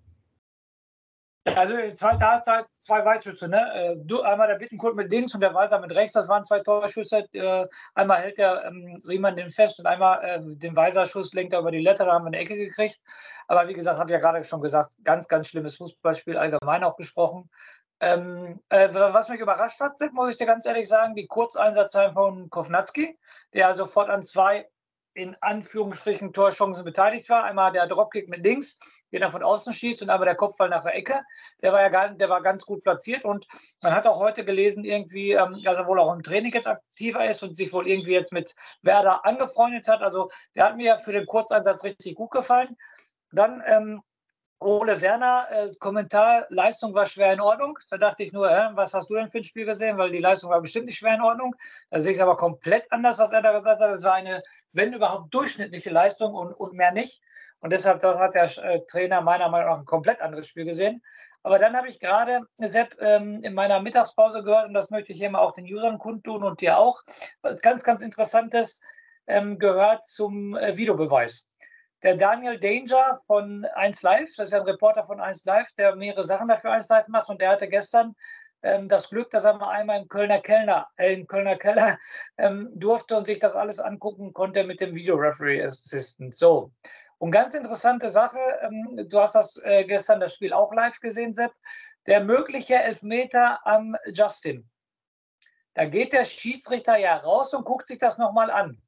Also 1.45 1.75
zweite 1.95 2.25
Halbzeit, 2.25 2.65
zwei 2.79 3.03
Weitschüsse, 3.03 3.49
ne? 3.49 3.73
Äh, 3.73 3.95
du, 3.97 4.21
einmal 4.21 4.47
der 4.47 4.55
Bittenkurt 4.55 4.95
mit 4.95 5.11
links 5.11 5.35
und 5.35 5.41
der 5.41 5.53
Weiser 5.53 5.77
mit 5.79 5.93
rechts, 5.93 6.13
das 6.13 6.29
waren 6.29 6.45
zwei 6.45 6.61
Torschüsse. 6.61 7.27
Äh, 7.33 7.67
einmal 7.95 8.21
hält 8.21 8.37
der 8.37 8.63
ähm, 8.65 9.01
Riemann 9.05 9.35
den 9.35 9.49
fest 9.49 9.77
und 9.77 9.85
einmal 9.85 10.23
äh, 10.23 10.39
den 10.41 10.75
Weiser-Schuss 10.75 11.33
lenkt 11.33 11.51
er 11.51 11.59
über 11.59 11.71
die 11.71 11.81
Letter, 11.81 12.05
da 12.05 12.13
haben 12.13 12.23
wir 12.23 12.27
eine 12.27 12.39
Ecke 12.39 12.55
gekriegt. 12.55 13.01
Aber 13.47 13.67
wie 13.67 13.73
gesagt, 13.73 13.99
habe 13.99 14.09
ich 14.09 14.13
ja 14.13 14.19
gerade 14.19 14.41
schon 14.45 14.61
gesagt, 14.61 14.93
ganz, 15.03 15.27
ganz 15.27 15.49
schlimmes 15.49 15.75
Fußballspiel, 15.75 16.37
allgemein 16.37 16.83
auch 16.85 16.95
gesprochen. 16.95 17.49
Ähm, 17.99 18.61
äh, 18.69 18.89
was 18.93 19.27
mich 19.27 19.41
überrascht 19.41 19.81
hat, 19.81 19.99
muss 20.13 20.29
ich 20.29 20.37
dir 20.37 20.45
ganz 20.45 20.65
ehrlich 20.65 20.87
sagen, 20.87 21.13
die 21.15 21.27
Kurzeinsatzzeit 21.27 22.13
von 22.13 22.49
Kovnatski, 22.49 23.19
der 23.53 23.73
sofort 23.73 24.09
an 24.09 24.23
zwei 24.23 24.69
in 25.13 25.35
Anführungsstrichen 25.41 26.33
Torchancen 26.33 26.83
beteiligt 26.85 27.29
war. 27.29 27.43
Einmal 27.43 27.71
der 27.71 27.87
Dropkick 27.87 28.29
mit 28.29 28.43
links, 28.43 28.79
den 29.11 29.21
er 29.21 29.31
von 29.31 29.43
außen 29.43 29.73
schießt, 29.73 30.01
und 30.01 30.09
einmal 30.09 30.25
der 30.25 30.35
Kopfball 30.35 30.69
nach 30.69 30.83
der 30.83 30.95
Ecke. 30.95 31.21
Der 31.61 31.71
war 31.71 31.81
ja 31.81 31.89
gar, 31.89 32.09
der 32.09 32.29
war 32.29 32.41
ganz 32.41 32.65
gut 32.65 32.83
platziert. 32.83 33.23
Und 33.23 33.47
man 33.81 33.93
hat 33.93 34.07
auch 34.07 34.19
heute 34.19 34.43
gelesen, 34.43 34.83
irgendwie, 34.83 35.33
ähm, 35.33 35.61
dass 35.63 35.77
er 35.77 35.87
wohl 35.87 35.99
auch 35.99 36.13
im 36.13 36.23
Training 36.23 36.53
jetzt 36.53 36.67
aktiver 36.67 37.29
ist 37.29 37.43
und 37.43 37.55
sich 37.55 37.71
wohl 37.73 37.87
irgendwie 37.87 38.13
jetzt 38.13 38.33
mit 38.33 38.55
Werder 38.81 39.25
angefreundet 39.25 39.87
hat. 39.87 40.01
Also 40.01 40.29
der 40.55 40.65
hat 40.65 40.77
mir 40.77 40.99
für 40.99 41.13
den 41.13 41.25
Kurzeinsatz 41.25 41.83
richtig 41.83 42.15
gut 42.15 42.31
gefallen. 42.31 42.75
Dann 43.31 43.63
ähm, 43.65 44.01
Ole 44.63 45.01
Werner, 45.01 45.47
äh, 45.51 45.69
Kommentar, 45.79 46.45
Leistung 46.49 46.93
war 46.93 47.05
schwer 47.05 47.33
in 47.33 47.41
Ordnung. 47.41 47.77
Da 47.89 47.97
dachte 47.97 48.23
ich 48.23 48.31
nur, 48.31 48.49
äh, 48.49 48.69
was 48.73 48.93
hast 48.93 49.09
du 49.09 49.15
denn 49.15 49.27
für 49.27 49.39
ein 49.39 49.43
Spiel 49.43 49.65
gesehen? 49.65 49.97
Weil 49.97 50.11
die 50.11 50.19
Leistung 50.19 50.49
war 50.49 50.61
bestimmt 50.61 50.85
nicht 50.85 50.97
schwer 50.97 51.15
in 51.15 51.21
Ordnung. 51.21 51.55
Da 51.89 51.99
sehe 51.99 52.11
ich 52.11 52.17
es 52.17 52.21
aber 52.23 52.37
komplett 52.37 52.91
anders, 52.91 53.19
was 53.19 53.33
er 53.33 53.41
da 53.41 53.51
gesagt 53.51 53.81
hat. 53.81 53.91
Es 53.91 54.03
war 54.03 54.13
eine, 54.13 54.41
wenn 54.71 54.93
überhaupt, 54.93 55.33
durchschnittliche 55.33 55.89
Leistung 55.89 56.33
und, 56.33 56.53
und 56.53 56.73
mehr 56.73 56.91
nicht. 56.91 57.21
Und 57.59 57.71
deshalb 57.71 57.99
das 57.99 58.17
hat 58.17 58.35
der 58.35 58.45
äh, 58.63 58.85
Trainer 58.85 59.21
meiner 59.21 59.49
Meinung 59.49 59.69
nach 59.69 59.79
ein 59.79 59.85
komplett 59.85 60.21
anderes 60.21 60.47
Spiel 60.47 60.65
gesehen. 60.65 61.03
Aber 61.43 61.59
dann 61.59 61.75
habe 61.75 61.89
ich 61.89 61.99
gerade, 61.99 62.41
Sepp, 62.59 62.95
ähm, 63.01 63.43
in 63.43 63.53
meiner 63.53 63.81
Mittagspause 63.81 64.43
gehört, 64.43 64.67
und 64.67 64.73
das 64.73 64.89
möchte 64.89 65.11
ich 65.11 65.19
hier 65.19 65.29
mal 65.29 65.39
auch 65.39 65.53
den 65.53 65.65
Usern 65.65 65.97
kundtun 65.97 66.43
und 66.43 66.61
dir 66.61 66.77
auch, 66.77 67.03
was 67.41 67.61
ganz, 67.61 67.83
ganz 67.83 68.01
Interessantes 68.01 68.79
ähm, 69.27 69.59
gehört 69.59 70.07
zum 70.07 70.55
äh, 70.55 70.77
Videobeweis 70.77 71.49
der 72.03 72.15
Daniel 72.15 72.59
Danger 72.59 73.17
von 73.25 73.65
1 73.65 74.01
Live, 74.01 74.35
das 74.35 74.49
ist 74.49 74.53
ja 74.53 74.59
ein 74.59 74.65
Reporter 74.65 75.05
von 75.05 75.21
1 75.21 75.45
Live, 75.45 75.71
der 75.77 75.95
mehrere 75.95 76.23
Sachen 76.23 76.49
dafür 76.49 76.71
1 76.71 76.89
Live 76.89 77.07
macht 77.07 77.29
und 77.29 77.41
der 77.41 77.49
hatte 77.49 77.67
gestern 77.67 78.13
ähm, 78.61 78.89
das 78.89 79.09
Glück, 79.09 79.29
dass 79.29 79.45
er 79.45 79.55
mal 79.55 79.69
einmal 79.69 80.01
im 80.01 80.07
Kölner 80.07 80.39
Kellner, 80.39 80.87
äh, 80.97 81.13
im 81.13 81.27
Kölner 81.27 81.55
Keller 81.55 81.97
ähm, 82.37 82.69
durfte 82.75 83.15
und 83.15 83.25
sich 83.25 83.39
das 83.39 83.55
alles 83.55 83.79
angucken 83.79 84.33
konnte 84.33 84.63
mit 84.63 84.81
dem 84.81 84.93
Video 84.93 85.15
Referee 85.15 85.63
Assistant. 85.63 86.35
So. 86.35 86.71
Und 87.19 87.31
ganz 87.31 87.55
interessante 87.55 88.09
Sache, 88.09 88.39
ähm, 88.61 89.07
du 89.09 89.19
hast 89.19 89.35
das 89.35 89.57
äh, 89.63 89.85
gestern 89.85 90.19
das 90.19 90.33
Spiel 90.33 90.51
auch 90.51 90.73
live 90.73 90.99
gesehen, 90.99 91.33
Sepp, 91.33 91.53
der 92.05 92.21
mögliche 92.21 92.75
Elfmeter 92.75 93.65
am 93.65 93.95
Justin. 94.13 94.69
Da 95.73 95.85
geht 95.85 96.11
der 96.11 96.25
Schiedsrichter 96.25 96.97
ja 96.97 97.15
raus 97.17 97.53
und 97.53 97.65
guckt 97.65 97.87
sich 97.87 97.97
das 97.97 98.17
nochmal 98.17 98.51
an. 98.51 98.81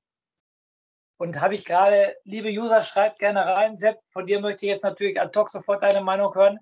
Und 1.18 1.40
habe 1.40 1.56
ich 1.56 1.64
gerade, 1.64 2.16
liebe 2.24 2.50
User, 2.50 2.82
schreibt 2.82 3.20
gerne 3.20 3.46
rein. 3.46 3.78
Sepp, 3.78 4.00
von 4.08 4.26
dir 4.28 4.40
möchte 4.42 4.66
ich 4.66 4.72
jetzt 4.72 4.84
natürlich 4.84 5.20
ad 5.20 5.38
hoc 5.38 5.50
sofort 5.50 5.82
deine 5.82 6.02
Meinung 6.02 6.34
hören. 6.36 6.60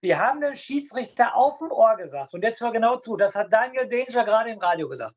Wir 0.00 0.18
haben 0.18 0.40
dem 0.40 0.56
Schiedsrichter 0.56 1.36
auf 1.36 1.58
dem 1.58 1.70
Ohr 1.70 1.96
gesagt, 1.96 2.32
und 2.32 2.42
jetzt 2.42 2.60
hör 2.62 2.72
genau 2.72 2.96
zu, 2.96 3.18
das 3.18 3.34
hat 3.34 3.52
Daniel 3.52 3.86
Danger 3.86 4.24
gerade 4.24 4.50
im 4.50 4.58
Radio 4.58 4.88
gesagt. 4.88 5.14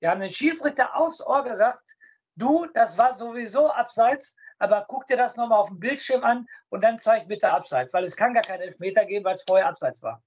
Wir 0.00 0.10
haben 0.10 0.20
den 0.20 0.30
Schiedsrichter 0.30 0.96
aufs 0.96 1.20
Ohr 1.20 1.44
gesagt, 1.44 1.96
du, 2.36 2.66
das 2.72 2.96
war 2.96 3.12
sowieso 3.12 3.70
abseits, 3.70 4.36
aber 4.58 4.86
guck 4.88 5.06
dir 5.06 5.18
das 5.18 5.36
nochmal 5.36 5.58
auf 5.58 5.68
dem 5.68 5.78
Bildschirm 5.78 6.24
an 6.24 6.46
und 6.70 6.82
dann 6.82 6.98
zeig 6.98 7.28
bitte 7.28 7.50
abseits, 7.50 7.92
weil 7.92 8.04
es 8.04 8.16
kann 8.16 8.32
gar 8.32 8.42
keinen 8.42 8.62
Elfmeter 8.62 9.04
geben, 9.04 9.26
weil 9.26 9.34
es 9.34 9.42
vorher 9.42 9.68
abseits 9.68 10.02
war. 10.02 10.22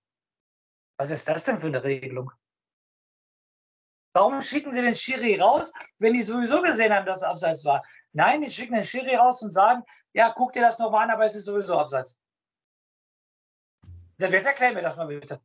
Was 0.98 1.10
ist 1.10 1.28
das 1.28 1.44
denn 1.44 1.60
für 1.60 1.68
eine 1.68 1.84
Regelung? 1.84 2.32
Warum 4.16 4.42
schicken 4.42 4.74
Sie 4.74 4.82
den 4.82 4.96
Schiri 4.96 5.36
raus, 5.42 5.74
wenn 6.00 6.14
die 6.14 6.22
sowieso 6.22 6.62
gesehen 6.62 6.94
haben, 6.94 7.06
dass 7.06 7.18
es 7.18 7.24
abseits 7.24 7.66
war? 7.66 7.84
Nein, 8.14 8.40
die 8.40 8.50
schicken 8.50 8.74
den 8.74 8.86
Schiri 8.86 9.14
raus 9.16 9.44
und 9.44 9.52
sagen, 9.52 9.84
ja, 10.14 10.34
guck 10.34 10.54
dir 10.54 10.62
das 10.62 10.80
nochmal 10.80 11.04
an, 11.04 11.12
aber 11.12 11.26
es 11.26 11.36
ist 11.36 11.44
sowieso 11.44 11.78
abseits. 11.78 12.24
Jetzt 14.18 14.46
erklären 14.46 14.74
mir 14.74 14.84
das 14.84 14.96
mal 14.96 15.08
bitte. 15.08 15.42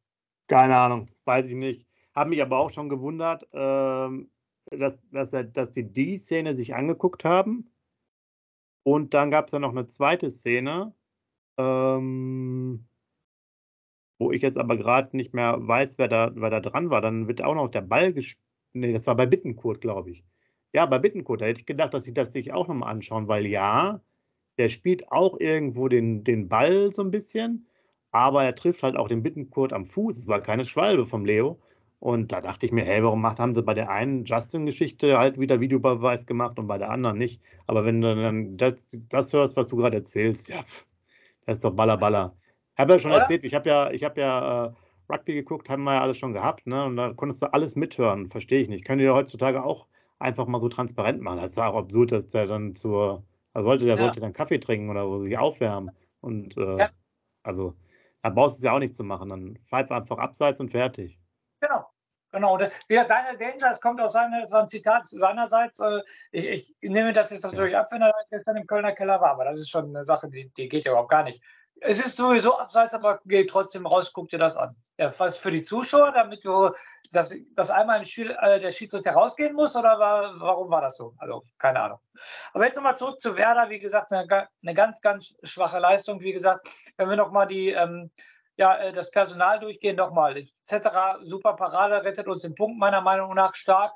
Keine 0.47 0.77
Ahnung, 0.77 1.11
weiß 1.25 1.49
ich 1.49 1.57
nicht. 1.57 1.85
Habe 2.15 2.31
mich 2.31 2.41
aber 2.41 2.59
auch 2.59 2.71
schon 2.71 2.89
gewundert, 2.89 3.45
ähm, 3.53 4.31
dass, 4.71 4.97
dass, 5.11 5.33
dass 5.53 5.73
die 5.73 5.93
die 5.93 6.17
Szene 6.17 6.55
sich 6.55 6.73
angeguckt 6.73 7.25
haben. 7.25 7.75
Und 8.85 9.15
dann 9.15 9.33
gab 9.33 9.47
es 9.47 9.53
ja 9.53 9.59
noch 9.59 9.71
eine 9.71 9.89
zweite 9.89 10.31
Szene, 10.31 10.95
ähm, 11.59 12.87
wo 14.21 14.31
ich 14.31 14.43
jetzt 14.43 14.59
aber 14.59 14.77
gerade 14.77 15.17
nicht 15.17 15.35
mehr 15.35 15.57
weiß, 15.59 15.99
wer 15.99 16.07
da, 16.07 16.31
wer 16.37 16.51
da 16.51 16.61
dran 16.61 16.91
war. 16.91 17.01
Dann 17.01 17.27
wird 17.27 17.43
auch 17.43 17.57
noch 17.57 17.69
der 17.69 17.81
Ball 17.81 18.13
gespielt 18.13 18.47
Nee, 18.73 18.93
das 18.93 19.07
war 19.07 19.17
bei 19.17 19.27
Bittenkurt, 19.27 19.81
glaube 19.81 20.11
ich. 20.11 20.25
Ja, 20.73 20.87
bei 20.87 20.99
Bittenkurt, 20.99 21.41
da 21.41 21.47
hätte 21.47 21.61
ich 21.61 21.67
gedacht, 21.67 21.95
dass 21.95 22.05
sie 22.05 22.15
das 22.15 22.33
sich 22.33 22.53
auch 22.53 22.69
nochmal 22.69 22.91
anschauen, 22.91 23.29
weil 23.29 23.47
ja, 23.47 24.01
der 24.59 24.69
spielt 24.69 25.11
auch 25.11 25.39
irgendwo 25.41 25.89
den, 25.89 26.23
den 26.23 26.49
Ball 26.49 26.93
so 26.93 27.03
ein 27.03 27.11
bisschen, 27.11 27.67
aber 28.13 28.45
er 28.45 28.55
trifft 28.55 28.83
halt 28.83 28.97
auch 28.97 29.09
den 29.09 29.23
Bittenkurt 29.23 29.73
am 29.73 29.85
Fuß. 29.85 30.19
Es 30.19 30.27
war 30.27 30.41
keine 30.43 30.65
Schwalbe 30.65 31.07
vom 31.07 31.25
Leo. 31.25 31.61
Und 32.01 32.33
da 32.33 32.41
dachte 32.41 32.65
ich 32.65 32.73
mir, 32.73 32.85
hey, 32.85 33.03
warum 33.03 33.21
macht, 33.21 33.39
haben 33.39 33.55
sie 33.55 33.63
bei 33.63 33.75
der 33.75 33.91
einen 33.91 34.25
Justin-Geschichte 34.25 35.19
halt 35.19 35.39
wieder 35.39 35.61
Videobeweis 35.61 36.25
gemacht 36.25 36.59
und 36.59 36.67
bei 36.67 36.79
der 36.79 36.91
anderen 36.91 37.19
nicht? 37.19 37.43
Aber 37.67 37.85
wenn 37.85 38.01
du 38.01 38.15
dann 38.15 38.57
das, 38.57 38.87
das 39.11 39.33
hörst, 39.35 39.55
was 39.57 39.69
du 39.69 39.77
gerade 39.77 39.99
erzählst, 39.99 40.49
ja, 40.49 40.65
das 41.45 41.59
ist 41.59 41.65
doch 41.65 41.75
Baller 41.75 41.99
Baller. 41.99 42.35
Ich 42.75 42.81
habe 42.81 42.95
ja 42.95 42.99
schon 42.99 43.11
Oder? 43.11 43.21
erzählt, 43.21 43.45
ich 43.45 43.55
habe 43.55 43.69
ja, 43.69 43.91
ich 43.91 44.03
habe 44.03 44.19
ja 44.19 44.67
äh, 44.67 44.73
Rugby 45.11 45.35
geguckt, 45.35 45.69
haben 45.69 45.85
wir 45.85 45.95
ja 45.95 46.03
alles 46.03 46.19
schon 46.19 46.33
gehabt, 46.33 46.67
ne? 46.67 46.85
Und 46.85 46.97
da 46.97 47.13
konntest 47.13 47.43
du 47.43 47.53
alles 47.53 47.77
mithören, 47.77 48.31
verstehe 48.31 48.61
ich 48.61 48.69
nicht. 48.69 48.85
Können 48.85 48.99
die 48.99 49.05
ja 49.05 49.15
heutzutage 49.15 49.63
auch 49.65 49.87
einfach 50.19 50.47
mal 50.47 50.61
so 50.61 50.69
transparent 50.69 51.21
machen. 51.21 51.41
Das 51.41 51.53
ist 51.53 51.59
auch 51.59 51.77
absurd, 51.77 52.13
dass 52.13 52.29
der 52.29 52.47
dann 52.47 52.75
zur, 52.75 53.25
also 53.55 53.69
wollte 53.69 53.87
der 53.87 53.97
ja. 53.97 54.03
sollte 54.03 54.21
dann 54.21 54.33
Kaffee 54.33 54.59
trinken 54.59 54.91
oder 54.91 55.09
wo 55.09 55.25
sich 55.25 55.37
aufwärmen. 55.37 55.91
Und 56.21 56.57
äh, 56.57 56.77
ja. 56.79 56.91
also 57.43 57.75
da 58.23 58.31
brauchst 58.31 58.57
du 58.57 58.59
es 58.59 58.65
ja 58.65 58.73
auch 58.73 58.79
nicht 58.79 58.95
zu 58.95 59.05
machen. 59.05 59.31
Dann 59.31 59.59
pfeift 59.69 59.91
einfach 59.91 60.19
abseits 60.19 60.61
und 60.61 60.71
fertig. 60.71 61.19
Genau. 61.61 61.87
Genau, 62.33 62.55
und 62.55 62.71
wieder 62.87 63.05
Daniel 63.05 63.37
Danger, 63.37 63.73
es 63.73 63.81
kommt 63.81 64.01
aus 64.01 64.13
seiner, 64.13 64.41
das 64.41 64.53
war 64.53 64.63
ein 64.63 64.69
Zitat 64.69 65.05
seinerseits. 65.09 65.81
Äh, 65.81 66.01
ich, 66.31 66.73
ich 66.81 66.91
nehme 66.91 67.13
das 67.13 67.31
jetzt 67.31 67.43
natürlich 67.43 67.73
ja. 67.73 67.81
ab, 67.81 67.89
wenn 67.91 68.03
er 68.03 68.15
gestern 68.31 68.57
im 68.57 68.69
Kölner 68.69 68.93
Keller 68.93 69.21
war, 69.21 69.33
aber 69.33 69.45
das 69.45 69.59
ist 69.59 69.69
schon 69.69 69.89
eine 69.89 70.05
Sache, 70.05 70.29
die, 70.29 70.49
die 70.51 70.69
geht 70.69 70.85
ja 70.85 70.93
überhaupt 70.93 71.11
gar 71.11 71.25
nicht. 71.25 71.43
Es 71.81 71.99
ist 71.99 72.17
sowieso 72.17 72.59
abseits, 72.59 72.95
aber 72.95 73.21
geh 73.25 73.47
trotzdem 73.47 73.87
raus, 73.87 74.13
guck 74.13 74.29
dir 74.29 74.39
das 74.39 74.57
an. 74.57 74.77
Ja, 74.99 75.13
was 75.19 75.39
für 75.39 75.51
die 75.51 75.63
Zuschauer, 75.63 76.13
damit 76.13 76.45
du 76.45 76.71
dass, 77.13 77.35
dass 77.55 77.71
einmal 77.71 77.99
im 77.99 78.05
Spiel 78.05 78.37
äh, 78.41 78.61
der 78.61 78.71
Schiedsrichter 78.71 79.13
rausgehen 79.13 79.55
muss 79.55 79.75
oder 79.75 79.99
war, 79.99 80.39
warum 80.39 80.71
war 80.71 80.81
das 80.81 80.97
so? 80.97 81.15
Also 81.19 81.45
keine 81.59 81.81
Ahnung. 81.81 81.99
Aber 82.53 82.65
jetzt 82.65 82.77
nochmal 82.77 82.97
zurück 82.97 83.21
zu 83.21 83.37
Werder. 83.37 83.69
Wie 83.69 83.79
gesagt, 83.79 84.13
eine, 84.13 84.27
eine, 84.63 84.75
ganz, 84.75 85.01
ganz 85.01 85.35
schwache 85.43 85.79
Leistung. 85.79 86.21
Wie 86.21 86.33
gesagt, 86.33 86.69
wenn 86.97 87.09
wir 87.09 87.17
nochmal 87.17 87.47
die 87.47 87.71
ähm, 87.71 88.11
ja, 88.57 88.77
äh, 88.77 88.93
das 88.93 89.11
Personal 89.11 89.59
durchgehen, 89.59 89.97
nochmal. 89.97 90.37
etc. 90.37 90.89
Super 91.23 91.55
Parade, 91.55 92.05
rettet 92.05 92.29
uns 92.29 92.43
den 92.43 92.55
Punkt 92.55 92.79
meiner 92.79 93.01
Meinung 93.01 93.35
nach 93.35 93.55
stark. 93.55 93.93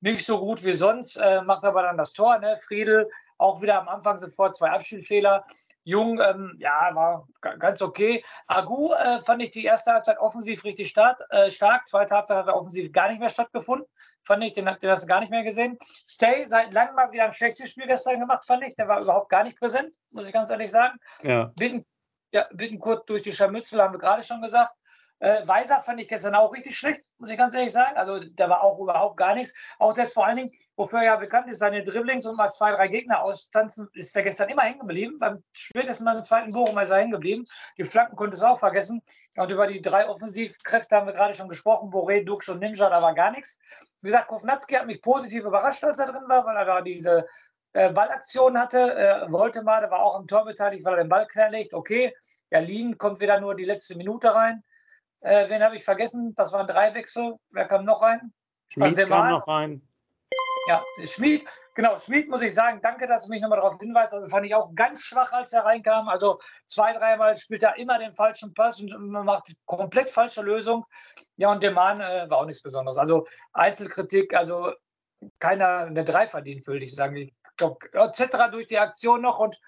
Nicht 0.00 0.24
so 0.24 0.38
gut 0.38 0.64
wie 0.64 0.72
sonst, 0.72 1.16
äh, 1.16 1.42
macht 1.42 1.64
aber 1.64 1.82
dann 1.82 1.98
das 1.98 2.12
Tor. 2.12 2.38
Ne? 2.38 2.58
Friedel 2.66 3.10
auch 3.38 3.62
wieder 3.62 3.80
am 3.80 3.88
Anfang 3.88 4.18
sofort 4.18 4.54
zwei 4.54 4.70
Abspielfehler. 4.70 5.44
Jung, 5.82 6.20
ähm, 6.20 6.54
ja, 6.58 6.94
war 6.94 7.28
ganz 7.40 7.82
okay. 7.82 8.24
Agu 8.46 8.92
äh, 8.92 9.20
fand 9.20 9.42
ich 9.42 9.50
die 9.50 9.64
erste 9.64 9.92
Halbzeit 9.92 10.18
offensiv 10.18 10.64
richtig 10.64 10.88
start, 10.88 11.20
äh, 11.30 11.50
stark. 11.50 11.86
Zweite 11.86 12.14
Halbzeit 12.14 12.38
hat 12.38 12.46
er 12.48 12.56
offensiv 12.56 12.92
gar 12.92 13.08
nicht 13.08 13.20
mehr 13.20 13.28
stattgefunden. 13.28 13.86
Fand 14.22 14.42
ich, 14.42 14.54
den, 14.54 14.64
den 14.64 14.90
hast 14.90 15.02
du 15.02 15.06
gar 15.06 15.20
nicht 15.20 15.30
mehr 15.30 15.42
gesehen. 15.42 15.78
Stay 16.06 16.44
seit 16.46 16.72
langem 16.72 16.94
mal 16.94 17.12
wieder 17.12 17.24
ein 17.24 17.32
schlechtes 17.32 17.70
Spiel 17.70 17.86
gestern 17.86 18.20
gemacht, 18.20 18.44
fand 18.46 18.64
ich. 18.64 18.74
Der 18.74 18.88
war 18.88 19.00
überhaupt 19.00 19.28
gar 19.28 19.44
nicht 19.44 19.58
präsent, 19.58 19.92
muss 20.10 20.26
ich 20.26 20.32
ganz 20.32 20.50
ehrlich 20.50 20.70
sagen. 20.70 20.98
Ja. 21.22 21.52
Bitten, 21.58 21.84
ja, 22.32 22.46
Bittenkurt 22.52 23.08
durch 23.08 23.22
die 23.22 23.32
Scharmützel 23.32 23.82
haben 23.82 23.92
wir 23.92 23.98
gerade 23.98 24.22
schon 24.22 24.40
gesagt. 24.40 24.72
Äh, 25.20 25.46
Weiser 25.46 25.80
fand 25.82 26.00
ich 26.00 26.08
gestern 26.08 26.34
auch 26.34 26.52
richtig 26.52 26.76
schlecht, 26.76 27.10
muss 27.18 27.30
ich 27.30 27.38
ganz 27.38 27.54
ehrlich 27.54 27.72
sagen. 27.72 27.96
Also 27.96 28.20
da 28.34 28.48
war 28.48 28.62
auch 28.62 28.78
überhaupt 28.78 29.16
gar 29.16 29.34
nichts. 29.34 29.54
Auch 29.78 29.92
das 29.92 30.12
vor 30.12 30.26
allen 30.26 30.36
Dingen, 30.36 30.52
wofür 30.76 30.98
er 30.98 31.04
ja 31.04 31.16
bekannt 31.16 31.48
ist, 31.48 31.60
seine 31.60 31.84
Dribblings 31.84 32.26
und 32.26 32.36
mal 32.36 32.48
zwei, 32.48 32.72
drei 32.72 32.88
Gegner 32.88 33.22
austanzen, 33.22 33.88
ist 33.94 34.14
er 34.16 34.22
gestern 34.22 34.48
immer 34.48 34.62
hängen 34.62 34.80
geblieben. 34.80 35.18
Beim 35.18 35.42
spätestens 35.52 36.04
beim 36.04 36.22
zweiten 36.22 36.52
Bochum 36.52 36.78
ist 36.78 36.90
er 36.90 36.98
hängen 36.98 37.12
geblieben. 37.12 37.46
Die 37.78 37.84
Flanken 37.84 38.16
konnte 38.16 38.36
es 38.36 38.42
auch 38.42 38.58
vergessen. 38.58 39.02
Und 39.36 39.50
über 39.50 39.66
die 39.66 39.80
drei 39.80 40.08
Offensivkräfte 40.08 40.96
haben 40.96 41.06
wir 41.06 41.14
gerade 41.14 41.34
schon 41.34 41.48
gesprochen. 41.48 41.90
Boré, 41.90 42.24
Dux 42.24 42.48
und 42.48 42.58
Nimja, 42.58 42.90
da 42.90 43.00
war 43.00 43.14
gar 43.14 43.30
nichts. 43.30 43.58
Wie 44.02 44.08
gesagt, 44.08 44.28
Kovnatski 44.28 44.74
hat 44.74 44.86
mich 44.86 45.00
positiv 45.00 45.44
überrascht, 45.44 45.82
als 45.84 45.98
er 45.98 46.06
drin 46.06 46.28
war, 46.28 46.44
weil 46.44 46.56
er 46.56 46.64
da 46.66 46.80
diese 46.82 47.26
äh, 47.72 47.90
Ballaktion 47.90 48.58
hatte. 48.58 48.94
Äh, 48.94 49.32
wollte 49.32 49.62
mal, 49.62 49.80
der 49.80 49.90
war 49.90 50.02
auch 50.02 50.16
am 50.16 50.26
Tor 50.26 50.44
beteiligt, 50.44 50.84
weil 50.84 50.94
er 50.94 51.04
den 51.04 51.08
Ball 51.08 51.26
querlegt. 51.26 51.72
Okay, 51.72 52.14
Berlin 52.50 52.98
kommt 52.98 53.20
wieder 53.20 53.40
nur 53.40 53.54
die 53.54 53.64
letzte 53.64 53.96
Minute 53.96 54.34
rein. 54.34 54.62
Äh, 55.24 55.48
wen 55.48 55.62
habe 55.62 55.74
ich 55.74 55.84
vergessen? 55.84 56.34
Das 56.34 56.52
waren 56.52 56.66
drei 56.66 56.92
Wechsel. 56.92 57.36
Wer 57.50 57.66
kam 57.66 57.86
noch 57.86 58.02
rein? 58.02 58.32
Schmied 58.68 59.08
kam 59.08 59.30
noch 59.30 59.48
rein. 59.48 59.80
Ja, 60.68 60.82
Schmied, 61.06 61.46
genau, 61.74 61.98
Schmied 61.98 62.28
muss 62.28 62.42
ich 62.42 62.54
sagen, 62.54 62.80
danke, 62.82 63.06
dass 63.06 63.24
du 63.24 63.30
mich 63.30 63.40
nochmal 63.40 63.60
darauf 63.60 63.78
hinweist. 63.80 64.12
Also 64.12 64.28
fand 64.28 64.44
ich 64.44 64.54
auch 64.54 64.74
ganz 64.74 65.02
schwach, 65.02 65.32
als 65.32 65.54
er 65.54 65.64
reinkam. 65.64 66.08
Also 66.08 66.40
zwei, 66.66 66.92
dreimal 66.92 67.36
spielt 67.38 67.62
er 67.62 67.78
immer 67.78 67.98
den 67.98 68.14
falschen 68.14 68.52
Pass 68.52 68.80
und 68.80 68.90
macht 69.10 69.54
komplett 69.64 70.10
falsche 70.10 70.42
Lösung. 70.42 70.84
Ja, 71.36 71.50
und 71.50 71.62
der 71.62 71.72
Mann 71.72 72.02
äh, 72.02 72.28
war 72.28 72.38
auch 72.38 72.46
nichts 72.46 72.62
Besonderes. 72.62 72.98
Also 72.98 73.26
Einzelkritik, 73.54 74.34
also 74.34 74.72
keiner 75.38 75.86
eine 75.86 76.04
Drei 76.04 76.26
verdient, 76.26 76.66
würde 76.66 76.84
ich 76.84 76.94
sagen. 76.94 77.16
Ich 77.16 77.34
glaube, 77.56 77.78
etc. 77.92 78.50
durch 78.50 78.66
die 78.66 78.78
Aktion 78.78 79.22
noch 79.22 79.38
und 79.38 79.58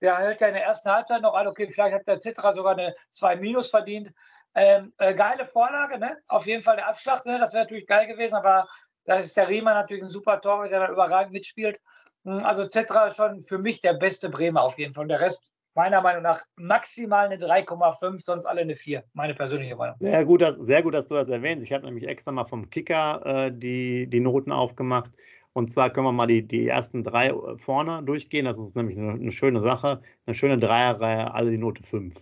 der 0.00 0.18
hält 0.18 0.40
ja 0.40 0.48
in 0.48 0.54
der 0.54 0.64
ersten 0.64 0.90
Halbzeit 0.90 1.22
noch 1.22 1.34
an, 1.34 1.46
okay, 1.46 1.70
vielleicht 1.70 1.94
hat 1.94 2.06
der 2.06 2.20
Citra 2.20 2.52
sogar 2.52 2.72
eine 2.72 2.94
2 3.12 3.36
Minus 3.36 3.70
verdient. 3.70 4.12
Ähm, 4.54 4.92
äh, 4.98 5.14
geile 5.14 5.46
Vorlage, 5.46 5.98
ne? 5.98 6.16
Auf 6.28 6.46
jeden 6.46 6.62
Fall 6.62 6.76
der 6.76 6.88
Abschlag, 6.88 7.26
ne? 7.26 7.38
Das 7.38 7.52
wäre 7.52 7.64
natürlich 7.64 7.86
geil 7.86 8.06
gewesen, 8.06 8.36
aber 8.36 8.68
da 9.04 9.16
ist 9.16 9.36
der 9.36 9.48
Riemann 9.48 9.74
natürlich 9.74 10.04
ein 10.04 10.08
super 10.08 10.40
Torwart, 10.40 10.70
der 10.70 10.80
da 10.80 10.92
überragend 10.92 11.32
mitspielt. 11.32 11.80
Hm, 12.24 12.38
also 12.44 12.64
Zetra 12.64 13.12
schon 13.14 13.42
für 13.42 13.58
mich 13.58 13.80
der 13.80 13.94
beste 13.94 14.28
Bremer 14.28 14.62
auf 14.62 14.78
jeden 14.78 14.94
Fall. 14.94 15.02
Und 15.02 15.08
der 15.08 15.20
Rest 15.20 15.40
meiner 15.74 16.00
Meinung 16.00 16.22
nach 16.22 16.42
maximal 16.56 17.26
eine 17.26 17.36
3,5, 17.36 18.20
sonst 18.20 18.46
alle 18.46 18.62
eine 18.62 18.76
4. 18.76 19.04
Meine 19.12 19.34
persönliche 19.34 19.76
Meinung. 19.76 19.96
Sehr 19.98 20.24
gut, 20.24 20.40
dass, 20.40 20.56
sehr 20.56 20.82
gut, 20.82 20.94
dass 20.94 21.06
du 21.06 21.14
das 21.14 21.28
erwähnst. 21.28 21.64
Ich 21.64 21.72
habe 21.72 21.84
nämlich 21.84 22.06
extra 22.06 22.32
mal 22.32 22.44
vom 22.44 22.70
Kicker 22.70 23.22
äh, 23.24 23.52
die, 23.52 24.06
die 24.06 24.20
Noten 24.20 24.52
aufgemacht. 24.52 25.10
Und 25.52 25.70
zwar 25.70 25.90
können 25.90 26.06
wir 26.06 26.12
mal 26.12 26.26
die, 26.26 26.46
die 26.46 26.68
ersten 26.68 27.02
drei 27.02 27.28
äh, 27.28 27.58
vorne 27.58 28.02
durchgehen. 28.02 28.44
Das 28.44 28.58
ist 28.58 28.76
nämlich 28.76 28.96
eine, 28.96 29.12
eine 29.12 29.32
schöne 29.32 29.60
Sache. 29.60 30.00
Eine 30.26 30.34
schöne 30.34 30.58
Dreierreihe, 30.58 31.34
alle 31.34 31.50
die 31.50 31.58
Note 31.58 31.82
5. 31.82 32.14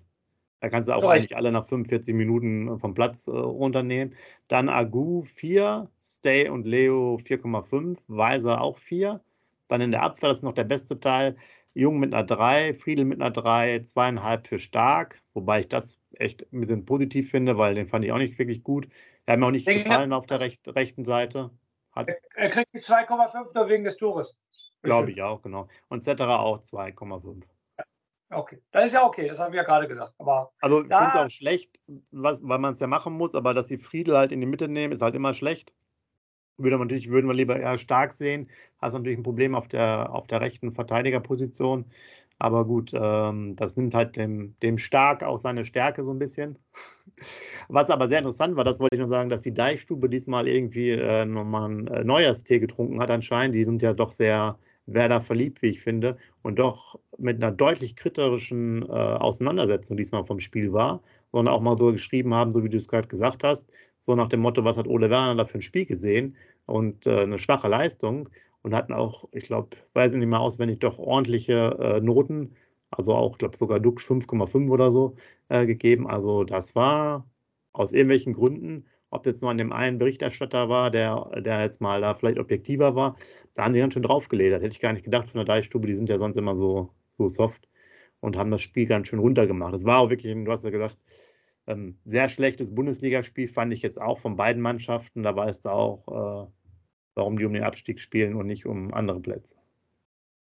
Da 0.63 0.69
kannst 0.69 0.89
du 0.89 0.93
auch 0.93 1.01
Sorry. 1.01 1.17
eigentlich 1.17 1.37
alle 1.37 1.51
nach 1.51 1.65
45 1.65 2.15
Minuten 2.15 2.79
vom 2.79 2.95
Platz 2.95 3.27
äh, 3.27 3.33
runternehmen. 3.33 4.15
Dann 4.47 4.69
Agu 4.69 5.23
4, 5.23 5.91
Stay 6.05 6.49
und 6.49 6.69
Leo 6.69 7.17
4,5, 7.17 7.99
Weiser 8.07 8.61
auch 8.61 8.79
4. 8.79 9.21
Dann 9.67 9.81
in 9.81 9.91
der 9.91 10.03
Abwehr, 10.03 10.29
das 10.29 10.39
ist 10.39 10.45
noch 10.45 10.53
der 10.53 10.63
beste 10.63 11.01
Teil, 11.01 11.37
Jung 11.75 11.99
mit 11.99 12.15
einer 12.15 12.23
3, 12.23 12.75
Friedel 12.75 13.07
mit 13.07 13.21
einer 13.21 13.33
3, 13.33 13.79
2,5 13.79 14.47
für 14.47 14.59
Stark, 14.61 15.21
wobei 15.35 15.61
ich 15.61 15.69
das 15.69 15.99
echt 16.15 16.47
ein 16.53 16.61
bisschen 16.61 16.85
positiv 16.85 17.29
finde, 17.29 17.59
weil 17.59 17.75
den 17.75 17.89
fand 17.89 18.05
ich 18.05 18.13
auch 18.13 18.19
nicht 18.19 18.39
wirklich 18.39 18.63
gut. 18.63 18.89
Er 19.27 19.33
hat 19.33 19.41
mir 19.41 19.47
auch 19.47 19.51
nicht 19.51 19.67
Denke 19.67 19.83
gefallen 19.83 20.13
auf 20.13 20.27
der 20.27 20.39
recht, 20.39 20.69
rechten 20.69 21.05
Seite. 21.05 21.51
Hat, 21.91 22.09
er 22.37 22.49
kriegt 22.51 22.73
2,5 22.73 23.53
nur 23.53 23.69
wegen 23.69 23.83
des 23.83 23.97
Tores. 23.97 24.39
Glaube 24.83 25.11
ich 25.11 25.23
auch, 25.23 25.43
genau. 25.43 25.67
Und 25.89 26.05
Zetterer 26.05 26.39
auch 26.39 26.61
2,5. 26.61 27.43
Okay, 28.33 28.61
das 28.71 28.87
ist 28.87 28.95
ja 28.95 29.05
okay, 29.05 29.29
das 29.29 29.39
habe 29.39 29.51
ich 29.51 29.57
ja 29.57 29.63
gerade 29.63 29.89
gesagt. 29.89 30.15
Aber 30.19 30.53
also 30.61 30.81
ich 30.81 30.89
finde 30.89 31.09
es 31.09 31.17
auch 31.17 31.31
schlecht, 31.31 31.79
was, 32.11 32.41
weil 32.43 32.59
man 32.59 32.73
es 32.73 32.81
ja 32.81 32.87
machen 32.87 33.13
muss, 33.13 33.35
aber 33.35 33.55
dass 33.55 33.69
sie 33.69 33.79
Friedel 33.79 34.17
halt 34.17 34.33
in 34.33 34.41
die 34.41 34.47
Mitte 34.47 34.69
nehmen, 34.69 34.93
ist 34.93 35.03
halt 35.03 35.15
immer 35.15 35.35
schlecht. 35.35 35.73
Würde 36.59 36.79
man 36.79 36.87
natürlich, 36.87 37.11
würden 37.11 37.27
wir 37.27 37.35
lieber 37.35 37.59
eher 37.59 37.79
stark 37.79 38.13
sehen. 38.13 38.49
Hast 38.79 38.93
natürlich 38.93 39.19
ein 39.19 39.23
Problem 39.23 39.55
auf 39.55 39.69
der, 39.69 40.13
auf 40.13 40.27
der 40.27 40.41
rechten 40.41 40.73
Verteidigerposition. 40.75 41.87
Aber 42.39 42.65
gut, 42.65 42.91
ähm, 42.93 43.55
das 43.57 43.77
nimmt 43.77 43.95
halt 43.95 44.17
dem, 44.17 44.57
dem 44.63 44.77
Stark 44.77 45.23
auch 45.23 45.39
seine 45.39 45.65
Stärke 45.65 46.03
so 46.03 46.13
ein 46.13 46.19
bisschen. 46.19 46.59
Was 47.69 47.89
aber 47.89 48.09
sehr 48.09 48.19
interessant 48.19 48.57
war, 48.57 48.65
das 48.65 48.81
wollte 48.81 48.97
ich 48.97 49.01
nur 49.01 49.09
sagen, 49.09 49.31
dass 49.31 49.43
die 49.43 49.55
Deichstube 49.55 50.09
diesmal 50.09 50.49
irgendwie 50.49 50.91
äh, 50.91 51.25
nochmal 51.25 51.71
einen 51.71 51.87
äh, 51.87 52.05
Neujahrstee 52.05 52.59
getrunken 52.59 53.01
hat 53.01 53.11
anscheinend. 53.11 53.55
Die 53.55 53.65
sind 53.65 53.81
ja 53.81 53.93
doch 53.93 54.11
sehr, 54.11 54.59
Werder 54.95 55.21
verliebt, 55.21 55.63
wie 55.63 55.69
ich 55.69 55.81
finde, 55.81 56.17
und 56.43 56.59
doch 56.59 56.99
mit 57.19 57.43
einer 57.43 57.53
deutlich 57.53 57.97
kriterischen 57.97 58.83
äh, 58.83 58.87
Auseinandersetzung 58.93 59.97
diesmal 59.97 60.25
vom 60.25 60.41
Spiel 60.41 60.73
war, 60.73 61.03
sondern 61.33 61.55
auch 61.55 61.61
mal 61.61 61.79
so 61.79 61.93
geschrieben 61.93 62.35
haben, 62.35 62.53
so 62.53 62.65
wie 62.65 62.69
du 62.69 62.77
es 62.77 62.89
gerade 62.89 63.09
gesagt 63.09 63.45
hast, 63.45 63.71
so 64.01 64.15
nach 64.15 64.29
dem 64.29 64.41
Motto, 64.41 64.65
was 64.65 64.77
hat 64.77 64.87
Ole 64.89 65.11
Werner 65.11 65.37
da 65.37 65.45
für 65.45 65.59
ein 65.59 65.63
Spiel 65.63 65.87
gesehen 65.87 66.37
und 66.67 67.07
äh, 67.07 67.21
eine 67.21 67.39
schwache 67.39 67.69
Leistung 67.69 68.29
und 68.63 68.75
hatten 68.75 68.93
auch, 68.93 69.29
ich 69.33 69.45
glaube, 69.45 69.77
weiß 69.95 70.13
ich 70.13 70.19
nicht 70.19 70.29
mehr 70.29 70.41
auswendig, 70.41 70.81
doch 70.81 70.99
ordentliche 70.99 71.77
äh, 71.81 72.01
Noten, 72.01 72.55
also 72.91 73.15
auch, 73.15 73.33
ich 73.33 73.39
glaube, 73.39 73.57
sogar 73.57 73.81
Dux 73.81 74.05
5,5 74.05 74.71
oder 74.71 74.91
so 74.91 75.17
äh, 75.49 75.67
gegeben. 75.67 76.07
Also 76.07 76.45
das 76.45 76.75
war 76.75 77.27
aus 77.73 77.93
irgendwelchen 77.93 78.35
Gründen 78.35 78.87
ob 79.13 79.23
das 79.25 79.41
nur 79.43 79.51
an 79.51 79.59
dem 79.59 79.73
einen 79.73 79.99
Berichterstatter 79.99 80.69
war, 80.69 80.91
der, 80.91 81.31
der 81.43 81.61
jetzt 81.61 81.81
mal 81.81 82.01
da 82.01 82.15
vielleicht 82.15 82.39
objektiver 82.39 82.95
war, 82.97 83.15
da 83.55 83.65
haben 83.65 83.75
die 83.75 83.81
ganz 83.81 83.95
schön 83.95 84.03
draufgeledert. 84.03 84.63
Hätte 84.63 84.73
ich 84.73 84.81
gar 84.81 84.93
nicht 84.95 85.05
gedacht 85.05 85.31
von 85.31 85.39
der 85.39 85.45
Deichstube, 85.45 85.87
die 85.87 85.95
sind 85.97 86.09
ja 86.09 86.19
sonst 86.19 86.37
immer 86.37 86.57
so, 86.57 86.91
so 87.13 87.29
soft 87.29 87.69
und 88.21 88.37
haben 88.37 88.51
das 88.51 88.63
Spiel 88.63 88.87
ganz 88.87 89.09
schön 89.09 89.19
runtergemacht. 89.19 89.75
Das 89.75 89.85
war 89.85 89.99
auch 90.01 90.11
wirklich, 90.11 90.33
du 90.33 90.51
hast 90.51 90.65
ja 90.65 90.71
gesagt, 90.71 90.97
ähm, 91.67 91.99
sehr 92.05 92.29
schlechtes 92.29 92.75
Bundesligaspiel 92.75 93.49
fand 93.49 93.73
ich 93.73 93.83
jetzt 93.83 94.01
auch 94.01 94.19
von 94.19 94.37
beiden 94.37 94.63
Mannschaften. 94.63 95.23
Da 95.23 95.37
weißt 95.37 95.67
du 95.67 95.69
auch, 95.69 96.49
äh, 96.49 96.51
warum 97.15 97.39
die 97.39 97.45
um 97.45 97.53
den 97.53 97.65
Abstieg 97.65 98.01
spielen 98.01 98.35
und 98.35 98.47
nicht 98.47 98.65
um 98.65 98.95
andere 98.95 99.21
Plätze. 99.21 99.62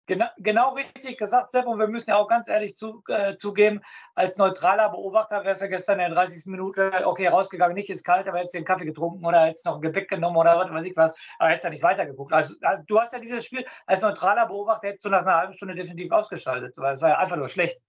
Genau, 0.07 0.25
genau 0.37 0.73
richtig 0.73 1.17
gesagt, 1.17 1.51
Sepp. 1.51 1.67
Und 1.67 1.79
wir 1.79 1.87
müssen 1.87 2.09
ja 2.09 2.15
auch 2.15 2.29
ganz 2.29 2.47
ehrlich 2.47 2.77
zu, 2.77 3.03
äh, 3.09 3.35
zugeben, 3.35 3.81
als 4.15 4.37
neutraler 4.37 4.89
Beobachter 4.89 5.43
wäre 5.43 5.53
es 5.53 5.59
ja 5.59 5.67
gestern 5.67 5.99
in 5.99 6.05
der 6.07 6.15
30. 6.15 6.49
Minute, 6.49 6.91
okay, 7.05 7.27
rausgegangen, 7.27 7.75
nicht 7.75 7.89
ist 7.89 8.05
kalt, 8.05 8.25
aber 8.25 8.39
jetzt 8.39 8.53
den 8.53 8.63
Kaffee 8.63 8.85
getrunken 8.85 9.25
oder 9.25 9.47
jetzt 9.47 9.65
noch 9.65 9.75
ein 9.75 9.81
Gebäck 9.81 10.09
genommen 10.09 10.37
oder 10.37 10.57
was 10.57 10.71
weiß 10.71 10.85
ich 10.85 10.95
was, 10.95 11.13
aber 11.39 11.51
jetzt 11.51 11.65
ja 11.65 11.69
nicht 11.69 11.83
weitergeguckt. 11.83 12.31
Also 12.31 12.55
äh, 12.61 12.77
du 12.87 13.01
hast 13.01 13.11
ja 13.11 13.19
dieses 13.19 13.43
Spiel 13.43 13.65
als 13.85 14.01
neutraler 14.01 14.45
Beobachter 14.45 14.87
hättest 14.87 15.03
du 15.03 15.09
nach 15.09 15.23
einer 15.23 15.35
halben 15.35 15.53
Stunde 15.53 15.75
definitiv 15.75 16.09
ausgeschaltet, 16.13 16.77
weil 16.77 16.93
es 16.93 17.01
war 17.01 17.09
ja 17.09 17.17
einfach 17.17 17.35
nur 17.35 17.49
schlecht. 17.49 17.81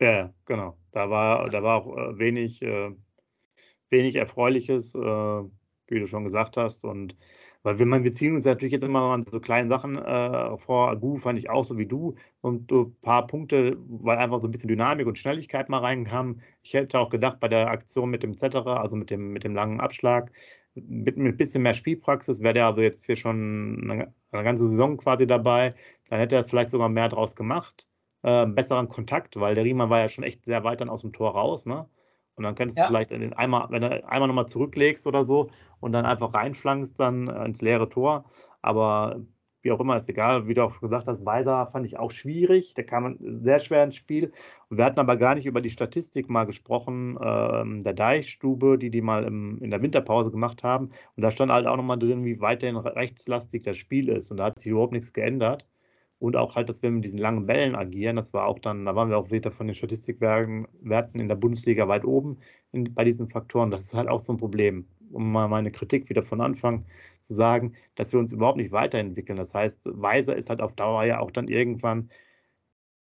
Ja, 0.00 0.34
genau. 0.44 0.76
Da 0.90 1.08
war, 1.08 1.48
da 1.50 1.62
war 1.62 1.82
auch 1.82 1.96
äh, 1.96 2.18
wenig, 2.18 2.62
äh, 2.62 2.90
wenig 3.90 4.16
Erfreuliches, 4.16 4.96
äh, 4.96 4.98
wie 4.98 6.00
du 6.00 6.06
schon 6.08 6.24
gesagt 6.24 6.56
hast. 6.56 6.84
Und 6.84 7.16
weil 7.64 7.78
wir, 7.78 7.86
wir 8.04 8.12
ziehen 8.12 8.34
uns 8.34 8.44
natürlich 8.44 8.72
jetzt 8.72 8.84
immer 8.84 9.00
an 9.12 9.24
so 9.26 9.40
kleinen 9.40 9.70
Sachen 9.70 9.96
äh, 9.96 10.58
vor. 10.58 10.90
Agu 10.90 11.16
fand 11.16 11.38
ich 11.38 11.48
auch 11.50 11.66
so 11.66 11.78
wie 11.78 11.86
du. 11.86 12.14
Und 12.42 12.70
so 12.70 12.82
ein 12.82 12.96
paar 13.00 13.26
Punkte, 13.26 13.78
weil 13.88 14.18
einfach 14.18 14.40
so 14.42 14.48
ein 14.48 14.50
bisschen 14.50 14.68
Dynamik 14.68 15.06
und 15.06 15.18
Schnelligkeit 15.18 15.70
mal 15.70 15.78
reinkam. 15.78 16.36
Ich 16.62 16.74
hätte 16.74 16.98
auch 16.98 17.08
gedacht, 17.08 17.40
bei 17.40 17.48
der 17.48 17.68
Aktion 17.70 18.10
mit 18.10 18.22
dem 18.22 18.36
Zetterer, 18.36 18.80
also 18.80 18.96
mit 18.96 19.10
dem, 19.10 19.32
mit 19.32 19.44
dem 19.44 19.54
langen 19.54 19.80
Abschlag, 19.80 20.30
mit 20.74 21.16
ein 21.16 21.36
bisschen 21.36 21.62
mehr 21.62 21.74
Spielpraxis, 21.74 22.42
wäre 22.42 22.54
der 22.54 22.66
also 22.66 22.82
jetzt 22.82 23.06
hier 23.06 23.16
schon 23.16 23.80
eine, 23.90 24.14
eine, 24.32 24.44
ganze 24.44 24.68
Saison 24.68 24.98
quasi 24.98 25.26
dabei. 25.26 25.74
Dann 26.10 26.18
hätte 26.20 26.36
er 26.36 26.44
vielleicht 26.44 26.70
sogar 26.70 26.90
mehr 26.90 27.08
draus 27.08 27.34
gemacht. 27.34 27.88
Äh, 28.22 28.46
besseren 28.46 28.88
Kontakt, 28.88 29.40
weil 29.40 29.54
der 29.54 29.64
Riemann 29.64 29.90
war 29.90 30.00
ja 30.00 30.08
schon 30.08 30.24
echt 30.24 30.44
sehr 30.44 30.64
weit 30.64 30.80
dann 30.82 30.90
aus 30.90 31.00
dem 31.02 31.12
Tor 31.12 31.32
raus. 31.32 31.66
Ne? 31.66 31.88
Und 32.36 32.44
dann 32.44 32.54
könntest 32.54 32.78
ja. 32.78 32.84
du 32.84 32.88
vielleicht 32.88 33.10
den 33.10 33.32
einmal, 33.32 33.68
wenn 33.70 33.82
du 33.82 34.08
einmal 34.08 34.28
nochmal 34.28 34.48
zurücklegst 34.48 35.06
oder 35.06 35.24
so 35.24 35.50
und 35.80 35.92
dann 35.92 36.06
einfach 36.06 36.34
reinflankst 36.34 36.98
dann 36.98 37.28
äh, 37.28 37.44
ins 37.44 37.62
leere 37.62 37.88
Tor. 37.88 38.24
Aber 38.62 39.20
wie 39.64 39.72
auch 39.72 39.80
immer, 39.80 39.96
ist 39.96 40.08
egal. 40.08 40.46
Wie 40.46 40.54
du 40.54 40.62
auch 40.62 40.80
gesagt 40.80 41.08
hast, 41.08 41.24
Weiser 41.24 41.66
fand 41.72 41.86
ich 41.86 41.98
auch 41.98 42.10
schwierig. 42.10 42.74
Der 42.74 42.84
kam 42.84 43.16
sehr 43.20 43.58
schwer 43.58 43.82
ins 43.84 43.96
Spiel. 43.96 44.32
Und 44.68 44.76
wir 44.76 44.84
hatten 44.84 45.00
aber 45.00 45.16
gar 45.16 45.34
nicht 45.34 45.46
über 45.46 45.62
die 45.62 45.70
Statistik 45.70 46.28
mal 46.28 46.44
gesprochen, 46.44 47.18
ähm, 47.22 47.82
der 47.82 47.94
Deichstube, 47.94 48.78
die 48.78 48.90
die 48.90 49.00
mal 49.00 49.24
im, 49.24 49.58
in 49.62 49.70
der 49.70 49.80
Winterpause 49.80 50.30
gemacht 50.30 50.62
haben. 50.62 50.90
Und 51.16 51.22
da 51.22 51.30
stand 51.30 51.50
halt 51.50 51.66
auch 51.66 51.76
nochmal 51.76 51.98
drin, 51.98 52.24
wie 52.24 52.40
weiterhin 52.40 52.76
rechtslastig 52.76 53.62
das 53.64 53.78
Spiel 53.78 54.10
ist. 54.10 54.30
Und 54.30 54.36
da 54.36 54.44
hat 54.46 54.58
sich 54.58 54.70
überhaupt 54.70 54.92
nichts 54.92 55.12
geändert. 55.14 55.66
Und 56.24 56.36
auch 56.36 56.54
halt, 56.56 56.70
dass 56.70 56.82
wir 56.82 56.90
mit 56.90 57.04
diesen 57.04 57.18
langen 57.18 57.44
Bällen 57.44 57.74
agieren. 57.74 58.16
Das 58.16 58.32
war 58.32 58.46
auch 58.46 58.58
dann, 58.58 58.86
da 58.86 58.96
waren 58.96 59.10
wir 59.10 59.18
auch 59.18 59.30
wieder 59.30 59.50
von 59.50 59.66
den 59.66 59.74
Statistikwerten 59.74 61.20
in 61.20 61.28
der 61.28 61.34
Bundesliga 61.34 61.86
weit 61.86 62.06
oben 62.06 62.38
in, 62.72 62.94
bei 62.94 63.04
diesen 63.04 63.28
Faktoren. 63.28 63.70
Das 63.70 63.82
ist 63.82 63.92
halt 63.94 64.08
auch 64.08 64.20
so 64.20 64.32
ein 64.32 64.38
Problem. 64.38 64.88
Um 65.12 65.30
mal 65.32 65.48
meine 65.48 65.70
Kritik 65.70 66.08
wieder 66.08 66.22
von 66.22 66.40
Anfang 66.40 66.86
zu 67.20 67.34
sagen, 67.34 67.74
dass 67.94 68.14
wir 68.14 68.20
uns 68.20 68.32
überhaupt 68.32 68.56
nicht 68.56 68.72
weiterentwickeln. 68.72 69.36
Das 69.36 69.52
heißt, 69.52 69.82
Weiser 69.84 70.34
ist 70.34 70.48
halt 70.48 70.62
auf 70.62 70.72
Dauer 70.72 71.04
ja 71.04 71.20
auch 71.20 71.30
dann 71.30 71.46
irgendwann, 71.48 72.08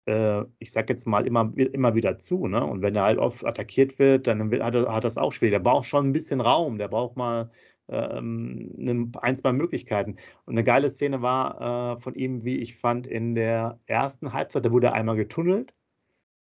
äh, 0.05 0.43
ich 0.57 0.71
sag 0.71 0.89
jetzt 0.89 1.05
mal, 1.05 1.27
immer, 1.27 1.51
immer 1.55 1.93
wieder 1.93 2.17
zu. 2.17 2.47
Ne? 2.47 2.65
Und 2.65 2.81
wenn 2.81 2.95
er 2.95 3.03
halt 3.03 3.19
oft 3.19 3.45
attackiert 3.45 3.99
wird, 3.99 4.25
dann 4.25 4.51
hat, 4.63 4.73
er, 4.73 4.91
hat 4.91 5.03
das 5.03 5.17
auch 5.17 5.33
schwer. 5.33 5.51
Der 5.51 5.59
braucht 5.59 5.85
schon 5.85 6.07
ein 6.07 6.13
bisschen 6.13 6.41
Raum. 6.41 6.79
Der 6.79 6.87
braucht 6.87 7.15
mal 7.15 7.51
ähm, 7.89 9.11
ein, 9.21 9.35
zwei 9.35 9.53
Möglichkeiten. 9.53 10.17
Und 10.45 10.53
eine 10.53 10.63
geile 10.63 10.89
Szene 10.89 11.21
war 11.21 11.97
äh, 11.97 12.01
von 12.01 12.15
ihm, 12.15 12.43
wie 12.43 12.57
ich 12.57 12.77
fand, 12.77 13.07
in 13.07 13.35
der 13.35 13.79
ersten 13.85 14.33
Halbzeit, 14.33 14.65
da 14.65 14.71
wurde 14.71 14.87
er 14.87 14.93
einmal 14.93 15.15
getunnelt 15.15 15.73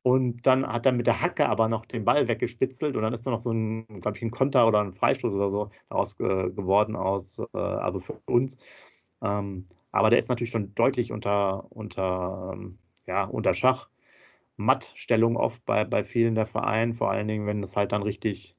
und 0.04 0.48
dann 0.48 0.66
hat 0.66 0.86
er 0.86 0.92
mit 0.94 1.08
der 1.08 1.22
Hacke 1.22 1.48
aber 1.50 1.68
noch 1.68 1.86
den 1.86 2.06
Ball 2.06 2.28
weggespitzelt 2.28 2.96
und 2.96 3.04
dann 3.04 3.14
ist 3.14 3.26
da 3.28 3.32
noch 3.32 3.42
so 3.42 3.52
ein, 3.52 3.86
glaube 4.02 4.18
ich, 4.18 4.24
ein 4.24 4.32
Konter 4.32 4.68
oder 4.68 4.82
ein 4.82 4.94
Freistoß 4.94 5.34
oder 5.36 5.52
so 5.52 5.70
daraus 5.90 6.20
äh, 6.20 6.50
geworden 6.52 6.96
aus, 6.96 7.40
äh, 7.54 7.58
also 7.58 8.00
für 8.00 8.22
uns. 8.26 8.58
Ähm, 9.22 9.68
aber 9.92 10.10
der 10.10 10.20
ist 10.20 10.30
natürlich 10.30 10.52
schon 10.52 10.74
deutlich 10.76 11.12
unter, 11.12 11.72
unter, 11.72 12.52
ähm, 12.54 12.80
ja, 13.08 13.26
unter 13.26 13.54
Schach. 13.54 13.90
Mattstellung 14.58 15.38
oft 15.38 15.64
bei, 15.66 15.86
bei 15.86 16.04
vielen 16.04 16.36
der 16.36 16.46
Vereinen, 16.46 16.94
vor 16.96 17.12
allen 17.12 17.28
Dingen, 17.28 17.48
wenn 17.48 17.64
es 17.64 17.78
halt 17.78 17.92
dann 17.94 18.04
richtig, 18.04 18.56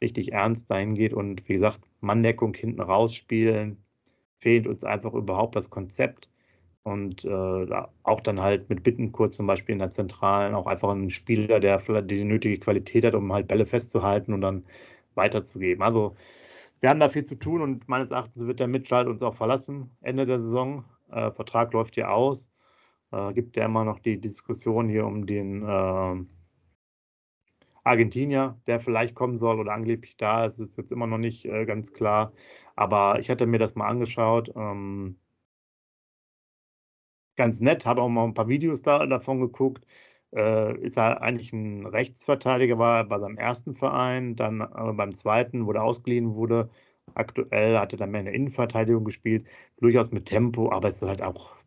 richtig 0.00 0.32
ernst 0.32 0.70
dahin 0.70 0.94
geht. 0.94 1.14
Und 1.14 1.48
wie 1.48 1.54
gesagt, 1.54 1.80
Manndeckung 2.00 2.54
hinten 2.54 2.80
rausspielen, 2.80 3.82
fehlt 4.38 4.66
uns 4.66 4.84
einfach 4.84 5.14
überhaupt 5.14 5.56
das 5.56 5.70
Konzept. 5.70 6.28
Und 6.82 7.24
äh, 7.24 7.66
auch 8.02 8.20
dann 8.22 8.40
halt 8.40 8.70
mit 8.70 8.82
Bittenkurt 8.82 9.34
zum 9.34 9.46
Beispiel 9.46 9.74
in 9.74 9.80
der 9.80 9.90
Zentralen, 9.90 10.54
auch 10.54 10.66
einfach 10.66 10.90
ein 10.90 11.10
Spieler, 11.10 11.60
der 11.60 11.78
die 12.02 12.24
nötige 12.24 12.58
Qualität 12.58 13.04
hat, 13.04 13.14
um 13.14 13.32
halt 13.32 13.48
Bälle 13.48 13.66
festzuhalten 13.66 14.32
und 14.32 14.40
dann 14.40 14.64
weiterzugeben. 15.14 15.82
Also 15.82 16.16
wir 16.80 16.88
haben 16.88 17.00
da 17.00 17.08
viel 17.08 17.24
zu 17.24 17.34
tun 17.34 17.60
und 17.60 17.88
meines 17.88 18.10
Erachtens 18.10 18.46
wird 18.46 18.60
der 18.60 18.68
Mitchell 18.68 19.08
uns 19.08 19.22
auch 19.22 19.34
verlassen, 19.34 19.90
Ende 20.00 20.24
der 20.24 20.40
Saison. 20.40 20.84
Äh, 21.10 21.30
Vertrag 21.32 21.72
läuft 21.72 21.96
ja 21.96 22.08
aus. 22.08 22.50
Äh, 23.12 23.32
gibt 23.34 23.56
ja 23.56 23.64
immer 23.66 23.84
noch 23.84 23.98
die 23.98 24.20
Diskussion 24.20 24.88
hier 24.88 25.04
um 25.06 25.26
den 25.26 25.62
äh, 25.62 26.24
Argentinier, 27.88 28.60
der 28.66 28.80
vielleicht 28.80 29.14
kommen 29.14 29.36
soll 29.36 29.58
oder 29.60 29.72
angeblich 29.72 30.16
da 30.16 30.44
ist, 30.46 30.60
ist 30.60 30.76
jetzt 30.78 30.92
immer 30.92 31.06
noch 31.06 31.18
nicht 31.18 31.44
äh, 31.46 31.66
ganz 31.66 31.92
klar. 31.92 32.32
Aber 32.76 33.18
ich 33.20 33.30
hatte 33.30 33.46
mir 33.46 33.58
das 33.58 33.74
mal 33.74 33.88
angeschaut. 33.88 34.52
Ähm, 34.56 35.18
ganz 37.36 37.60
nett, 37.60 37.86
habe 37.86 38.02
auch 38.02 38.08
mal 38.08 38.24
ein 38.24 38.34
paar 38.34 38.48
Videos 38.48 38.82
da, 38.82 39.06
davon 39.06 39.40
geguckt. 39.40 39.86
Äh, 40.34 40.78
ist 40.80 40.98
er 40.98 41.22
eigentlich 41.22 41.52
ein 41.52 41.86
Rechtsverteidiger, 41.86 42.78
war 42.78 42.98
er 42.98 43.04
bei 43.04 43.18
seinem 43.18 43.38
ersten 43.38 43.74
Verein, 43.74 44.36
dann 44.36 44.60
äh, 44.60 44.92
beim 44.92 45.14
zweiten, 45.14 45.66
wo 45.66 45.72
er 45.72 45.84
ausgeliehen 45.84 46.34
wurde. 46.34 46.70
Aktuell 47.14 47.78
hat 47.78 47.92
er 47.94 47.98
dann 47.98 48.10
mehr 48.10 48.20
in 48.20 48.26
der 48.26 48.34
Innenverteidigung 48.34 49.04
gespielt, 49.04 49.46
durchaus 49.80 50.10
mit 50.10 50.26
Tempo, 50.26 50.70
aber 50.72 50.88
es 50.88 51.00
ist 51.02 51.08
halt 51.08 51.22
auch 51.22 51.57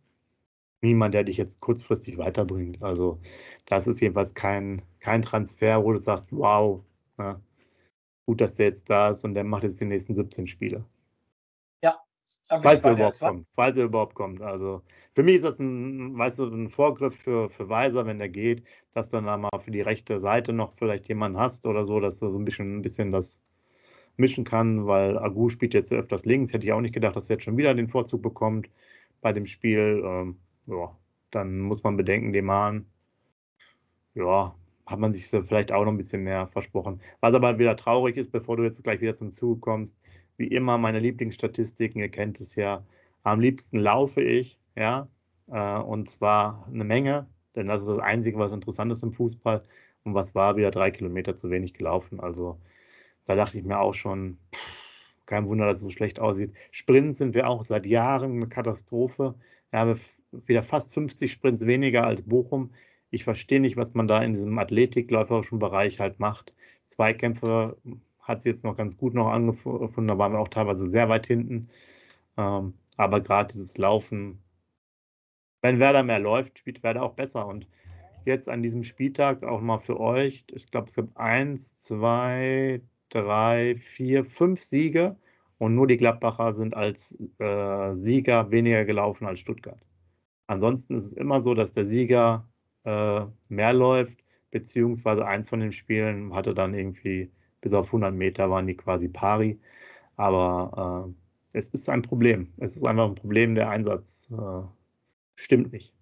niemand, 0.82 1.14
der 1.14 1.24
dich 1.24 1.38
jetzt 1.38 1.60
kurzfristig 1.60 2.18
weiterbringt. 2.18 2.84
Also 2.84 3.20
das 3.66 3.88
ist 3.88 4.02
jedenfalls 4.02 4.34
kein, 4.34 4.82
kein 5.00 5.22
Transfer, 5.22 5.84
wo 5.84 5.94
du 5.94 6.02
sagst, 6.02 6.28
wow, 6.32 6.84
ja, 7.18 7.34
ne, 7.34 7.42
gut, 8.26 8.42
dass 8.42 8.56
der 8.56 8.68
jetzt 8.68 8.90
da 8.90 9.10
ist 9.10 9.24
und 9.24 9.34
der 9.34 9.44
macht 9.44 9.64
jetzt 9.64 9.82
die 9.82 9.86
nächsten 9.86 10.16
17 10.16 10.48
Spiele. 10.48 10.86
Ja. 11.84 12.02
Falls 12.48 12.86
er 12.86 12.94
überhaupt 12.94 13.20
kommt. 13.20 13.48
Falls 13.56 13.78
er 13.78 13.86
überhaupt 13.86 14.16
kommt. 14.16 14.42
Also 14.42 14.82
für 15.14 15.24
mich 15.24 15.36
ist 15.36 15.46
das 15.46 15.60
ein, 15.60 16.18
weißt 16.18 16.40
du, 16.40 16.46
ein 16.46 16.70
Vorgriff 16.70 17.16
für, 17.16 17.50
für 17.50 17.70
Weiser, 17.70 18.06
wenn 18.06 18.20
der 18.20 18.30
geht, 18.30 18.64
dass 18.94 19.10
du 19.10 19.22
dann 19.22 19.42
mal 19.42 19.60
für 19.60 19.72
die 19.72 19.82
rechte 19.82 20.20
Seite 20.20 20.54
noch 20.54 20.74
vielleicht 20.74 21.08
jemanden 21.08 21.38
hast 21.40 21.66
oder 21.66 21.84
so, 21.84 22.00
dass 22.00 22.22
er 22.22 22.32
so 22.32 22.38
ein 22.38 22.46
bisschen, 22.46 22.78
ein 22.78 22.82
bisschen 22.82 23.12
das 23.12 23.42
mischen 24.18 24.44
kann, 24.44 24.86
weil 24.88 25.18
Agu 25.18 25.50
spielt 25.50 25.74
jetzt 25.74 25.94
öfters 25.94 26.26
links. 26.26 26.54
Hätte 26.54 26.66
ich 26.66 26.74
auch 26.74 26.82
nicht 26.82 26.94
gedacht, 26.94 27.16
dass 27.16 27.30
er 27.30 27.36
jetzt 27.36 27.44
schon 27.44 27.58
wieder 27.58 27.74
den 27.74 27.88
Vorzug 27.88 28.22
bekommt 28.22 28.70
bei 29.22 29.34
dem 29.34 29.46
Spiel. 29.46 30.04
Ähm, 30.06 30.38
ja, 30.68 30.98
dann 31.32 31.60
muss 31.60 31.84
man 31.84 31.98
bedenken, 31.98 32.34
dem 32.34 32.52
Hahn, 32.52 32.86
ja, 34.14 34.56
hat 34.86 35.00
man 35.00 35.14
sich 35.14 35.26
vielleicht 35.28 35.72
auch 35.72 35.86
noch 35.86 35.92
ein 35.92 35.98
bisschen 35.98 36.24
mehr 36.24 36.48
versprochen. 36.48 37.02
Was 37.22 37.34
aber 37.34 37.60
wieder 37.60 37.76
traurig 37.78 38.18
ist, 38.18 38.32
bevor 38.32 38.58
du 38.58 38.64
jetzt 38.64 38.84
gleich 38.84 39.02
wieder 39.02 39.16
zum 39.16 39.32
Zug 39.32 39.62
kommst, 39.62 39.98
wie 40.38 40.48
immer 40.48 40.78
meine 40.78 41.00
Lieblingsstatistiken, 41.00 42.02
ihr 42.02 42.10
kennt 42.10 42.40
es 42.40 42.56
ja, 42.56 42.86
am 43.24 43.40
liebsten 43.40 43.80
laufe 43.80 44.22
ich, 44.22 44.60
ja, 44.76 45.08
äh, 45.48 45.78
und 45.78 46.10
zwar 46.10 46.68
eine 46.68 46.84
Menge, 46.84 47.28
denn 47.56 47.68
das 47.68 47.82
ist 47.82 47.88
das 47.90 48.00
Einzige, 48.00 48.38
was 48.40 48.54
interessant 48.54 48.92
ist 48.92 49.04
im 49.04 49.14
Fußball. 49.14 49.64
Und 50.04 50.16
was 50.16 50.34
war 50.34 50.56
wieder 50.58 50.72
drei 50.72 50.92
Kilometer 50.92 51.36
zu 51.36 51.52
wenig 51.52 51.74
gelaufen. 51.74 52.20
Also 52.20 52.60
da 53.26 53.36
dachte 53.36 53.60
ich 53.60 53.64
mir 53.64 53.80
auch 53.80 53.94
schon, 53.94 54.38
kein 55.26 55.48
Wunder, 55.48 55.66
dass 55.66 55.78
es 55.78 55.84
so 55.84 55.90
schlecht 55.92 56.20
aussieht. 56.20 56.54
Sprints 56.72 57.20
sind 57.20 57.36
wir 57.36 57.48
auch 57.48 57.64
seit 57.64 57.86
Jahren 57.86 58.38
eine 58.38 58.48
Katastrophe. 58.48 59.36
Ja, 59.72 59.88
wir 59.88 59.98
wieder 60.32 60.64
fast 60.64 60.94
50 60.94 61.32
Sprints 61.32 61.66
weniger 61.66 62.06
als 62.06 62.22
Bochum. 62.24 62.72
Ich 63.10 63.24
verstehe 63.24 63.60
nicht, 63.60 63.78
was 63.78 63.94
man 63.94 64.08
da 64.08 64.24
in 64.24 64.34
diesem 64.34 64.58
athletikläuferischen 64.58 65.60
Bereich 65.60 66.00
halt 66.00 66.20
macht. 66.20 66.54
Zweikämpfe 66.88 67.78
hat 68.20 68.42
sie 68.42 68.50
jetzt 68.50 68.64
noch 68.64 68.78
ganz 68.78 68.98
gut 68.98 69.14
noch 69.14 69.30
angefunden, 69.30 70.08
da 70.08 70.18
waren 70.18 70.34
wir 70.34 70.40
auch 70.40 70.48
teilweise 70.48 70.90
sehr 70.90 71.10
weit 71.10 71.28
hinten. 71.28 71.70
Ähm, 72.38 72.74
aber 72.98 73.22
gerade 73.22 73.52
dieses 73.54 73.78
Laufen, 73.78 74.40
wenn 75.62 75.80
Werder 75.80 76.04
mehr 76.04 76.20
läuft, 76.20 76.60
spielt 76.60 76.84
Werder 76.84 77.04
auch 77.04 77.14
besser. 77.14 77.48
Und 77.48 77.68
jetzt 78.26 78.48
an 78.50 78.64
diesem 78.64 78.84
Spieltag 78.84 79.44
auch 79.44 79.62
mal 79.62 79.80
für 79.80 80.00
euch, 80.00 80.46
ich 80.54 80.68
glaube, 80.68 80.90
es 80.90 80.96
gibt 80.96 81.18
eins, 81.18 81.80
zwei, 81.80 82.82
drei, 83.10 83.76
vier, 83.78 84.26
fünf 84.26 84.62
Siege 84.62 85.18
und 85.58 85.76
nur 85.76 85.88
die 85.88 85.98
Gladbacher 85.98 86.54
sind 86.54 86.76
als 86.76 87.18
äh, 87.40 87.94
Sieger 87.96 88.52
weniger 88.52 88.86
gelaufen 88.86 89.28
als 89.28 89.40
Stuttgart. 89.40 89.80
Ansonsten 90.48 90.96
ist 90.96 91.06
es 91.06 91.14
immer 91.14 91.42
so, 91.42 91.54
dass 91.54 91.74
der 91.74 91.86
Sieger 91.86 92.48
äh, 92.84 93.26
mehr 93.50 93.74
läuft, 93.74 94.24
beziehungsweise 94.52 95.26
eins 95.26 95.50
von 95.50 95.60
den 95.60 95.72
Spielen 95.72 96.34
hatte 96.34 96.54
dann 96.54 96.74
irgendwie 96.74 97.32
bis 97.62 97.74
auf 97.74 97.88
100 97.88 98.14
Meter 98.14 98.50
waren 98.50 98.68
die 98.68 98.76
quasi 98.76 99.08
pari. 99.08 99.60
Aber 100.18 101.08
äh, 101.54 101.58
es 101.58 101.70
ist 101.70 101.90
ein 101.90 102.02
Problem. 102.02 102.54
Es 102.58 102.76
ist 102.76 102.86
einfach 102.86 103.08
ein 103.08 103.16
Problem, 103.16 103.56
der 103.56 103.70
Einsatz 103.70 104.30
äh, 104.32 104.64
stimmt 105.36 105.74
nicht. 105.74 105.94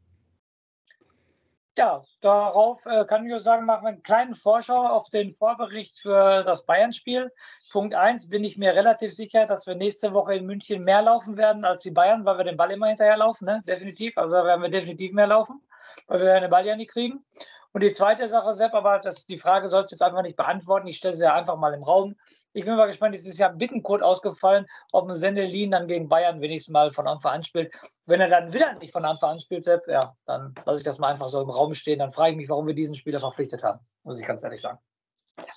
Ja, 1.80 2.04
darauf 2.20 2.86
äh, 2.86 3.06
kann 3.06 3.24
ich 3.24 3.30
nur 3.30 3.40
sagen, 3.40 3.66
machen 3.66 3.86
wir 3.86 3.90
einen 3.92 4.04
kleinen 4.04 4.36
Vorschau 4.36 4.86
auf 4.86 5.10
den 5.10 5.34
Vorbericht 5.34 5.98
für 5.98 6.44
das 6.44 6.66
Bayern-Spiel. 6.66 7.32
Punkt 7.72 7.96
1 7.96 8.28
bin 8.28 8.44
ich 8.44 8.58
mir 8.58 8.76
relativ 8.76 9.14
sicher, 9.14 9.46
dass 9.46 9.66
wir 9.66 9.76
nächste 9.76 10.12
Woche 10.12 10.36
in 10.36 10.46
München 10.46 10.84
mehr 10.84 11.02
laufen 11.02 11.38
werden 11.38 11.64
als 11.64 11.82
die 11.84 11.92
Bayern, 11.92 12.26
weil 12.26 12.38
wir 12.38 12.44
den 12.44 12.58
Ball 12.58 12.72
immer 12.72 12.88
hinterherlaufen, 12.88 13.46
ne? 13.46 13.64
definitiv. 13.66 14.18
Also 14.18 14.36
werden 14.36 14.62
wir 14.62 14.68
definitiv 14.68 15.14
mehr 15.14 15.28
laufen, 15.28 15.62
weil 16.08 16.20
wir 16.20 16.42
den 16.42 16.50
Ball 16.50 16.66
ja 16.66 16.76
nicht 16.76 16.92
kriegen. 16.92 17.24
Und 17.72 17.84
die 17.84 17.92
zweite 17.92 18.28
Sache, 18.28 18.54
Sepp, 18.54 18.74
aber 18.74 19.00
das, 19.00 19.28
die 19.28 19.38
Frage 19.38 19.70
sollst 19.70 19.92
du 19.92 19.96
jetzt 19.96 20.02
einfach 20.02 20.24
nicht 20.24 20.36
beantworten. 20.36 20.88
Ich 20.88 20.98
stelle 20.98 21.14
sie 21.14 21.24
ja 21.24 21.36
einfach 21.36 21.56
mal 21.56 21.74
im 21.74 21.84
Raum. 21.84 22.16
Ich 22.54 22.66
bin 22.66 22.76
mal 22.76 22.88
gespannt, 22.88 23.14
jetzt 23.14 23.28
ist 23.28 23.38
ja 23.38 23.50
Bittenkurt 23.50 24.02
ausgefallen, 24.02 24.66
ob 24.92 25.08
ein 25.08 25.14
Sendelin 25.14 25.70
dann 25.72 25.88
gegen 25.88 26.10
Bayern 26.10 26.42
wenigstens 26.42 26.74
mal 26.74 26.90
von 26.90 27.08
Anfang 27.08 27.34
an 27.34 27.44
spielt. 27.44 27.74
Wenn 28.06 28.22
er 28.22 28.28
dann 28.28 28.54
wieder 28.54 28.74
nicht 28.76 28.92
von 28.92 29.06
Anfang 29.06 29.32
an 29.32 29.40
spielt, 29.40 29.64
Sepp, 29.64 29.88
ja, 29.88 30.16
dann 30.26 30.56
lasse 30.66 30.80
ich 30.80 30.84
das 30.84 30.98
mal 30.98 31.10
einfach 31.12 31.28
so 31.28 31.42
im 31.42 31.50
Raum 31.52 31.76
stehen. 31.76 32.00
Dann 32.00 32.12
frage 32.12 32.32
ich 32.32 32.38
mich, 32.38 32.50
warum 32.50 32.66
wir 32.66 32.74
diesen 32.74 32.96
Spieler 32.96 33.20
verpflichtet 33.20 33.64
haben, 33.64 33.80
muss 34.04 34.20
ich 34.20 34.26
ganz 34.26 34.44
ehrlich 34.44 34.62
sagen. 34.62 34.80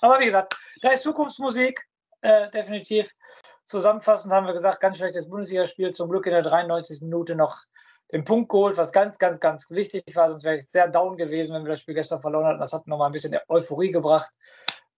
Aber 0.01 0.19
wie 0.19 0.25
gesagt, 0.25 0.55
da 0.81 0.89
ist 0.89 1.01
Zukunftsmusik, 1.03 1.83
äh, 2.21 2.49
definitiv. 2.51 3.11
Zusammenfassend 3.65 4.31
haben 4.31 4.45
wir 4.45 4.53
gesagt, 4.53 4.79
ganz 4.81 4.97
schlechtes 4.97 5.27
Bundesligaspiel. 5.27 5.91
Zum 5.93 6.09
Glück 6.09 6.25
in 6.27 6.33
der 6.33 6.43
93. 6.43 7.01
Minute 7.01 7.35
noch 7.35 7.63
den 8.11 8.23
Punkt 8.23 8.49
geholt, 8.49 8.77
was 8.77 8.91
ganz, 8.91 9.17
ganz, 9.17 9.39
ganz 9.39 9.69
wichtig 9.71 10.15
war. 10.15 10.29
Sonst 10.29 10.43
wäre 10.43 10.57
ich 10.57 10.69
sehr 10.69 10.87
down 10.87 11.17
gewesen, 11.17 11.55
wenn 11.55 11.63
wir 11.63 11.71
das 11.71 11.79
Spiel 11.79 11.95
gestern 11.95 12.19
verloren 12.19 12.45
hätten. 12.47 12.59
Das 12.59 12.73
hat 12.73 12.87
nochmal 12.87 13.09
ein 13.09 13.13
bisschen 13.13 13.35
Euphorie 13.47 13.91
gebracht. 13.91 14.31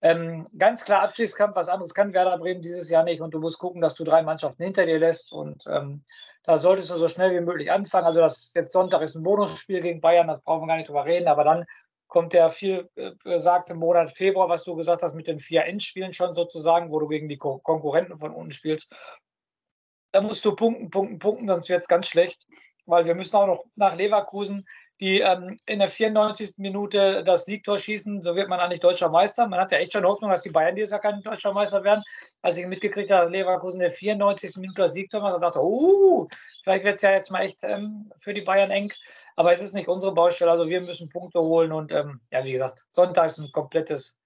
Ähm, 0.02 0.46
ganz 0.58 0.84
klar 0.84 1.02
Abstiegskampf, 1.02 1.56
was 1.56 1.70
anderes 1.70 1.94
kann 1.94 2.14
Werder 2.14 2.38
Bremen 2.38 2.62
dieses 2.62 2.90
Jahr 2.90 3.04
nicht. 3.04 3.22
Und 3.22 3.34
du 3.34 3.40
musst 3.40 3.58
gucken, 3.58 3.82
dass 3.82 3.96
du 3.96 4.04
drei 4.04 4.22
Mannschaften 4.22 4.64
hinter 4.64 4.86
dir 4.86 5.00
lässt. 5.00 5.32
Und 5.32 5.64
ähm, 5.68 6.04
da 6.44 6.60
solltest 6.60 6.92
du 6.92 6.96
so 6.98 7.08
schnell 7.08 7.34
wie 7.34 7.44
möglich 7.44 7.72
anfangen. 7.72 8.06
Also 8.06 8.20
das 8.20 8.54
jetzt 8.54 8.74
Sonntag 8.74 9.02
ist 9.02 9.16
ein 9.16 9.24
Bonusspiel 9.24 9.82
gegen 9.82 10.02
Bayern, 10.02 10.28
das 10.28 10.42
brauchen 10.42 10.64
wir 10.64 10.68
gar 10.68 10.78
nicht 10.78 10.90
drüber 10.90 11.06
reden. 11.06 11.28
Aber 11.28 11.44
dann 11.44 11.66
kommt 12.08 12.34
der 12.34 12.50
viel 12.50 12.90
äh, 12.96 13.12
besagte 13.24 13.76
Monat 13.76 14.12
Februar, 14.12 14.50
was 14.50 14.64
du 14.64 14.76
gesagt 14.76 15.02
hast, 15.04 15.16
mit 15.16 15.28
den 15.28 15.40
vier 15.40 15.64
Endspielen 15.66 16.12
schon 16.12 16.36
sozusagen, 16.36 16.92
wo 16.92 17.00
du 17.00 17.08
gegen 17.08 17.30
die 17.30 17.38
Konkurrenten 17.38 18.18
von 18.18 18.34
unten 18.34 18.52
spielst. 18.52 18.94
Da 20.12 20.22
musst 20.22 20.46
du 20.46 20.56
punkten, 20.56 20.90
punkten, 20.90 21.20
punkten, 21.20 21.48
sonst 21.48 21.70
wird 21.70 21.82
es 21.82 21.88
ganz 21.88 22.08
schlecht 22.08 22.46
weil 22.86 23.06
wir 23.06 23.16
müssen 23.16 23.36
auch 23.36 23.48
noch 23.48 23.66
nach 23.76 23.96
Leverkusen, 23.96 24.66
die 25.02 25.20
ähm, 25.20 25.58
in 25.66 25.80
der 25.80 25.90
94. 25.90 26.58
Minute 26.58 27.24
das 27.24 27.46
Siegtor 27.46 27.78
schießen, 27.78 28.22
so 28.22 28.36
wird 28.36 28.48
man 28.48 28.60
eigentlich 28.60 28.80
deutscher 28.80 29.10
Meister. 29.10 29.48
Man 29.48 29.60
hat 29.60 29.72
ja 29.72 29.78
echt 29.78 29.92
schon 29.92 30.06
Hoffnung, 30.06 30.32
dass 30.32 30.44
die 30.44 30.52
Bayern 30.52 30.76
dieses 30.76 30.92
Jahr 30.92 31.02
kein 31.02 31.22
deutscher 31.22 31.54
Meister 31.54 31.84
werden. 31.84 32.04
Als 32.42 32.58
ich 32.58 32.66
mitgekriegt 32.66 33.12
habe, 33.12 33.30
Leverkusen 33.30 33.82
in 33.82 33.88
der 33.88 33.92
94. 33.92 34.56
Minute 34.58 34.84
das 34.84 34.94
Siegtor 34.94 35.22
macht, 35.22 35.36
da 35.36 35.40
dachte 35.40 35.60
ich, 35.60 35.66
uh, 35.66 36.28
vielleicht 36.64 36.86
wird 36.86 36.96
es 36.96 37.02
ja 37.02 37.12
jetzt 37.12 37.30
mal 37.30 37.42
echt 37.42 37.60
ähm, 37.64 38.12
für 38.18 38.34
die 38.34 38.42
Bayern 38.42 38.72
eng. 38.72 38.94
Aber 39.36 39.52
es 39.52 39.62
ist 39.62 39.74
nicht 39.74 39.90
unsere 39.90 40.14
Baustelle, 40.14 40.52
also 40.52 40.70
wir 40.70 40.80
müssen 40.80 41.10
Punkte 41.10 41.40
holen 41.42 41.74
und 41.74 41.92
ähm, 41.92 42.22
ja, 42.32 42.46
wie 42.46 42.54
gesagt, 42.54 42.86
Sonntag 42.88 43.26
ist 43.26 43.38
ein 43.38 43.52
komplettes 43.52 44.18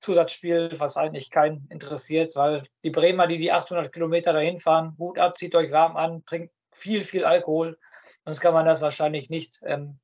Zusatzspiel, 0.00 0.72
was 0.78 0.96
eigentlich 0.96 1.30
keinen 1.30 1.66
interessiert, 1.68 2.34
weil 2.36 2.62
die 2.82 2.90
Bremer, 2.90 3.26
die 3.26 3.36
die 3.36 3.52
800 3.52 3.92
Kilometer 3.92 4.32
dahin 4.32 4.58
fahren, 4.58 4.94
gut 4.96 5.18
ab, 5.18 5.36
zieht 5.36 5.54
euch 5.54 5.70
warm 5.72 5.96
an, 5.96 6.24
trinkt 6.24 6.54
viel, 6.72 7.02
viel 7.02 7.26
Alkohol 7.26 7.76
Sonst 8.26 8.40
kann 8.40 8.52
man 8.52 8.66
das 8.66 8.80
wahrscheinlich 8.80 9.30
nicht 9.30 9.60
ähm, 9.64 10.00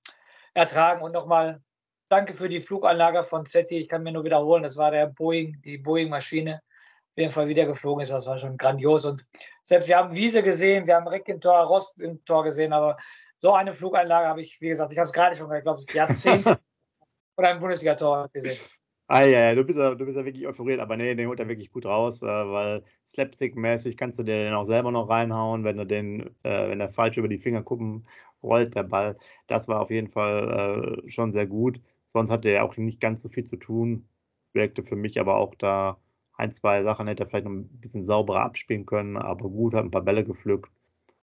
ertragen. 0.54 1.02
Und 1.02 1.12
nochmal 1.12 1.60
danke 2.08 2.32
für 2.32 2.48
die 2.48 2.60
Fluganlage 2.60 3.24
von 3.24 3.44
ZT. 3.44 3.72
Ich 3.72 3.88
kann 3.88 4.04
mir 4.04 4.12
nur 4.12 4.24
wiederholen, 4.24 4.62
das 4.62 4.76
war 4.76 4.92
der 4.92 5.06
Boeing, 5.06 5.60
die 5.62 5.76
Boeing-Maschine. 5.76 6.62
Auf 6.62 7.18
jeden 7.18 7.32
Fall 7.32 7.48
wieder 7.48 7.66
geflogen 7.66 8.02
ist. 8.02 8.10
Das 8.10 8.26
war 8.26 8.38
schon 8.38 8.56
grandios. 8.56 9.04
Und 9.04 9.26
selbst 9.64 9.88
wir 9.88 9.96
haben 9.96 10.14
Wiese 10.14 10.42
gesehen, 10.42 10.86
wir 10.86 10.94
haben 10.94 11.08
Reck 11.08 11.28
im 11.28 11.40
Tor, 11.40 11.58
Rost 11.64 12.00
im 12.00 12.24
Tor 12.24 12.44
gesehen, 12.44 12.72
aber 12.72 12.96
so 13.38 13.52
eine 13.52 13.74
Fluganlage 13.74 14.28
habe 14.28 14.40
ich, 14.40 14.60
wie 14.60 14.68
gesagt, 14.68 14.92
ich 14.92 14.98
habe 14.98 15.06
es 15.06 15.12
gerade 15.12 15.34
schon, 15.34 15.52
ich 15.52 15.62
glaube, 15.62 15.82
Jahrzehnte 15.92 16.58
oder 17.36 17.48
ein 17.48 17.58
Bundesliga-Tor 17.58 18.30
gesehen. 18.32 18.56
Ah, 19.08 19.24
ja, 19.24 19.54
du 19.54 19.62
bist 19.64 19.78
ja, 19.78 19.94
du 19.94 20.04
bist 20.06 20.16
ja 20.16 20.24
wirklich 20.24 20.46
euphoriert, 20.46 20.80
aber 20.80 20.96
nee, 20.96 21.14
den 21.14 21.28
holt 21.28 21.38
er 21.38 21.48
wirklich 21.48 21.70
gut 21.70 21.84
raus, 21.84 22.22
äh, 22.22 22.26
weil 22.26 22.82
Slapstick-mäßig 23.06 23.96
kannst 23.96 24.18
du 24.18 24.22
den 24.22 24.54
auch 24.54 24.64
selber 24.64 24.90
noch 24.90 25.08
reinhauen, 25.10 25.64
wenn 25.64 25.76
du 25.76 25.84
den, 25.86 26.20
äh, 26.42 26.68
wenn 26.70 26.80
er 26.80 26.88
falsch 26.88 27.18
über 27.18 27.28
die 27.28 27.38
Finger 27.38 27.62
gucken 27.62 28.06
rollt, 28.42 28.74
der 28.74 28.84
Ball. 28.84 29.18
Das 29.48 29.68
war 29.68 29.80
auf 29.80 29.90
jeden 29.90 30.08
Fall 30.08 31.02
äh, 31.04 31.10
schon 31.10 31.32
sehr 31.32 31.46
gut. 31.46 31.80
Sonst 32.06 32.30
hatte 32.30 32.48
er 32.50 32.64
auch 32.64 32.76
nicht 32.78 33.00
ganz 33.00 33.20
so 33.22 33.28
viel 33.28 33.44
zu 33.44 33.56
tun. 33.56 34.08
Wirkte 34.54 34.82
für 34.82 34.96
mich 34.96 35.20
aber 35.20 35.36
auch 35.36 35.54
da 35.56 35.98
ein, 36.36 36.50
zwei 36.50 36.82
Sachen 36.82 37.06
hätte 37.06 37.24
er 37.24 37.28
vielleicht 37.28 37.44
noch 37.44 37.52
ein 37.52 37.68
bisschen 37.80 38.04
sauberer 38.06 38.40
abspielen 38.42 38.86
können, 38.86 39.16
aber 39.18 39.48
gut, 39.50 39.74
hat 39.74 39.84
ein 39.84 39.90
paar 39.90 40.02
Bälle 40.02 40.24
gepflückt. 40.24 40.70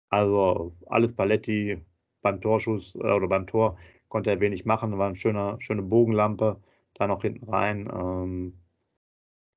Also 0.10 0.76
alles 0.88 1.14
Paletti, 1.16 1.82
beim 2.22 2.40
Torschuss 2.42 2.96
oder 2.96 3.28
beim 3.28 3.48
Tor 3.48 3.78
konnte 4.08 4.30
er 4.30 4.40
wenig 4.40 4.66
machen. 4.66 4.98
War 4.98 5.08
eine 5.08 5.16
schöne, 5.16 5.56
schöne 5.60 5.82
Bogenlampe, 5.82 6.62
da 6.96 7.08
noch 7.08 7.22
hinten 7.22 7.50
rein. 7.50 7.90
Ähm, 7.92 8.60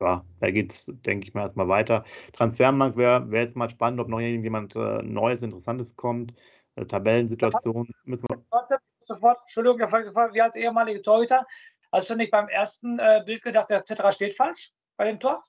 ja, 0.01 0.25
da 0.41 0.51
geht 0.51 0.73
es, 0.73 0.93
denke 1.07 1.27
ich 1.27 1.35
mal, 1.35 1.43
erstmal 1.43 1.69
weiter. 1.69 2.05
Transfermarkt 2.33 2.97
wäre 2.97 3.31
wär 3.31 3.43
jetzt 3.43 3.57
mal 3.57 3.71
spannend, 3.71 4.01
ob 4.01 4.09
noch 4.09 4.21
irgendjemand 4.21 4.77
äh, 4.77 5.03
Neues, 5.03 5.43
Interessantes 5.43 5.97
kommt. 5.97 6.35
Äh, 6.75 6.85
Tabellensituation 6.85 7.89
müssen 8.05 8.27
wir. 8.29 8.45
Warte, 8.51 8.79
sofort, 9.01 9.39
Entschuldigung, 9.43 9.79
der 9.79 10.05
sofort, 10.05 10.35
wie 10.35 10.43
als 10.43 10.57
ehemalige 10.57 11.01
Torhüter, 11.03 11.47
hast 11.93 12.11
du 12.11 12.17
nicht 12.17 12.31
beim 12.31 12.49
ersten 12.49 12.99
äh, 12.99 13.23
Bild 13.25 13.43
gedacht, 13.43 13.71
der 13.71 13.85
Zitterer 13.85 14.13
steht 14.13 14.35
falsch 14.35 14.73
bei 14.97 15.05
dem 15.05 15.19
Tor? 15.19 15.43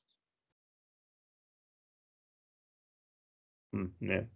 Hm, 3.74 3.96
nee. 4.00 4.28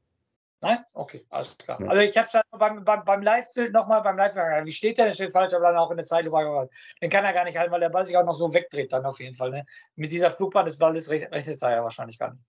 Nein? 0.61 0.77
Okay, 0.93 1.19
alles 1.31 1.57
klar. 1.57 1.81
Ja. 1.81 1.87
Also 1.87 2.01
ich 2.01 2.15
habe 2.15 2.27
es 2.31 2.39
beim, 2.51 2.85
beim, 2.85 3.03
beim 3.03 3.21
Live-Bild 3.23 3.73
nochmal 3.73 4.03
beim 4.03 4.15
Live 4.15 4.35
wie 4.35 4.73
steht 4.73 4.99
der? 4.99 5.05
Der 5.05 5.13
steht 5.13 5.31
falsch, 5.31 5.53
aber 5.53 5.65
dann 5.65 5.77
auch 5.77 5.89
in 5.89 5.97
der 5.97 6.05
Zeit 6.05 6.25
Den 6.25 7.09
kann 7.09 7.25
er 7.25 7.33
gar 7.33 7.45
nicht 7.45 7.57
halten, 7.57 7.71
weil 7.71 7.79
der 7.79 7.89
Ball 7.89 8.05
sich 8.05 8.15
auch 8.15 8.25
noch 8.25 8.35
so 8.35 8.53
wegdreht 8.53 8.93
dann 8.93 9.05
auf 9.05 9.19
jeden 9.19 9.35
Fall. 9.35 9.49
Ne? 9.49 9.65
Mit 9.95 10.11
dieser 10.11 10.29
Flugbahn 10.29 10.65
des 10.65 10.77
Balles 10.77 11.09
rechnet 11.09 11.61
er 11.61 11.71
ja 11.71 11.83
wahrscheinlich 11.83 12.19
gar 12.19 12.31
nicht. 12.31 12.43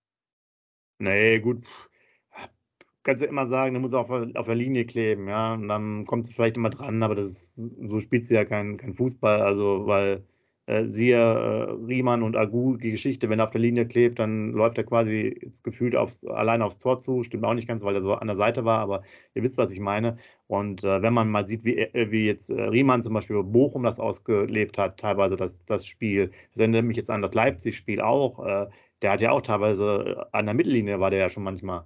Nee, 0.98 1.40
gut. 1.40 1.64
Kannst 3.02 3.22
du 3.22 3.26
immer 3.26 3.46
sagen, 3.46 3.74
der 3.74 3.80
muss 3.80 3.94
auf, 3.94 4.10
auf 4.10 4.46
der 4.46 4.54
Linie 4.54 4.84
kleben, 4.84 5.28
ja. 5.28 5.54
Und 5.54 5.68
dann 5.68 6.04
kommt 6.04 6.26
sie 6.26 6.34
vielleicht 6.34 6.58
immer 6.58 6.70
dran, 6.70 7.02
aber 7.02 7.14
das 7.14 7.26
ist, 7.26 7.54
so 7.56 7.98
spielt 7.98 8.26
sie 8.26 8.34
ja 8.34 8.44
kein, 8.44 8.76
kein 8.76 8.94
Fußball, 8.94 9.40
also 9.40 9.86
weil 9.86 10.22
äh, 10.66 10.84
siehe 10.84 11.16
äh, 11.16 11.70
Riemann 11.86 12.22
und 12.22 12.36
Agu, 12.36 12.76
die 12.76 12.92
Geschichte, 12.92 13.28
wenn 13.28 13.40
er 13.40 13.46
auf 13.46 13.50
der 13.50 13.60
Linie 13.60 13.86
klebt, 13.86 14.18
dann 14.18 14.52
läuft 14.52 14.78
er 14.78 14.84
quasi 14.84 15.38
jetzt 15.42 15.64
gefühlt 15.64 15.96
aufs, 15.96 16.24
alleine 16.24 16.64
aufs 16.64 16.78
Tor 16.78 17.00
zu. 17.00 17.22
Stimmt 17.24 17.44
auch 17.44 17.54
nicht 17.54 17.66
ganz, 17.68 17.82
weil 17.84 17.96
er 17.96 18.02
so 18.02 18.14
an 18.14 18.28
der 18.28 18.36
Seite 18.36 18.64
war, 18.64 18.78
aber 18.78 19.02
ihr 19.34 19.42
wisst, 19.42 19.58
was 19.58 19.72
ich 19.72 19.80
meine. 19.80 20.18
Und 20.46 20.84
äh, 20.84 21.02
wenn 21.02 21.14
man 21.14 21.30
mal 21.30 21.46
sieht, 21.46 21.64
wie, 21.64 21.78
äh, 21.78 22.10
wie 22.10 22.26
jetzt 22.26 22.50
äh, 22.50 22.62
Riemann 22.62 23.02
zum 23.02 23.14
Beispiel 23.14 23.42
Bochum 23.42 23.82
das 23.82 23.98
ausgelebt 23.98 24.78
hat, 24.78 25.00
teilweise 25.00 25.36
das, 25.36 25.64
das 25.64 25.86
Spiel, 25.86 26.30
das 26.52 26.60
erinnert 26.60 26.84
mich 26.84 26.96
jetzt 26.96 27.10
an 27.10 27.22
das 27.22 27.34
Leipzig-Spiel 27.34 28.00
auch. 28.00 28.44
Äh, 28.46 28.66
der 29.02 29.12
hat 29.12 29.20
ja 29.20 29.32
auch 29.32 29.42
teilweise 29.42 30.26
an 30.32 30.46
der 30.46 30.54
Mittellinie 30.54 31.00
war 31.00 31.10
der 31.10 31.18
ja 31.18 31.30
schon 31.30 31.42
manchmal. 31.42 31.84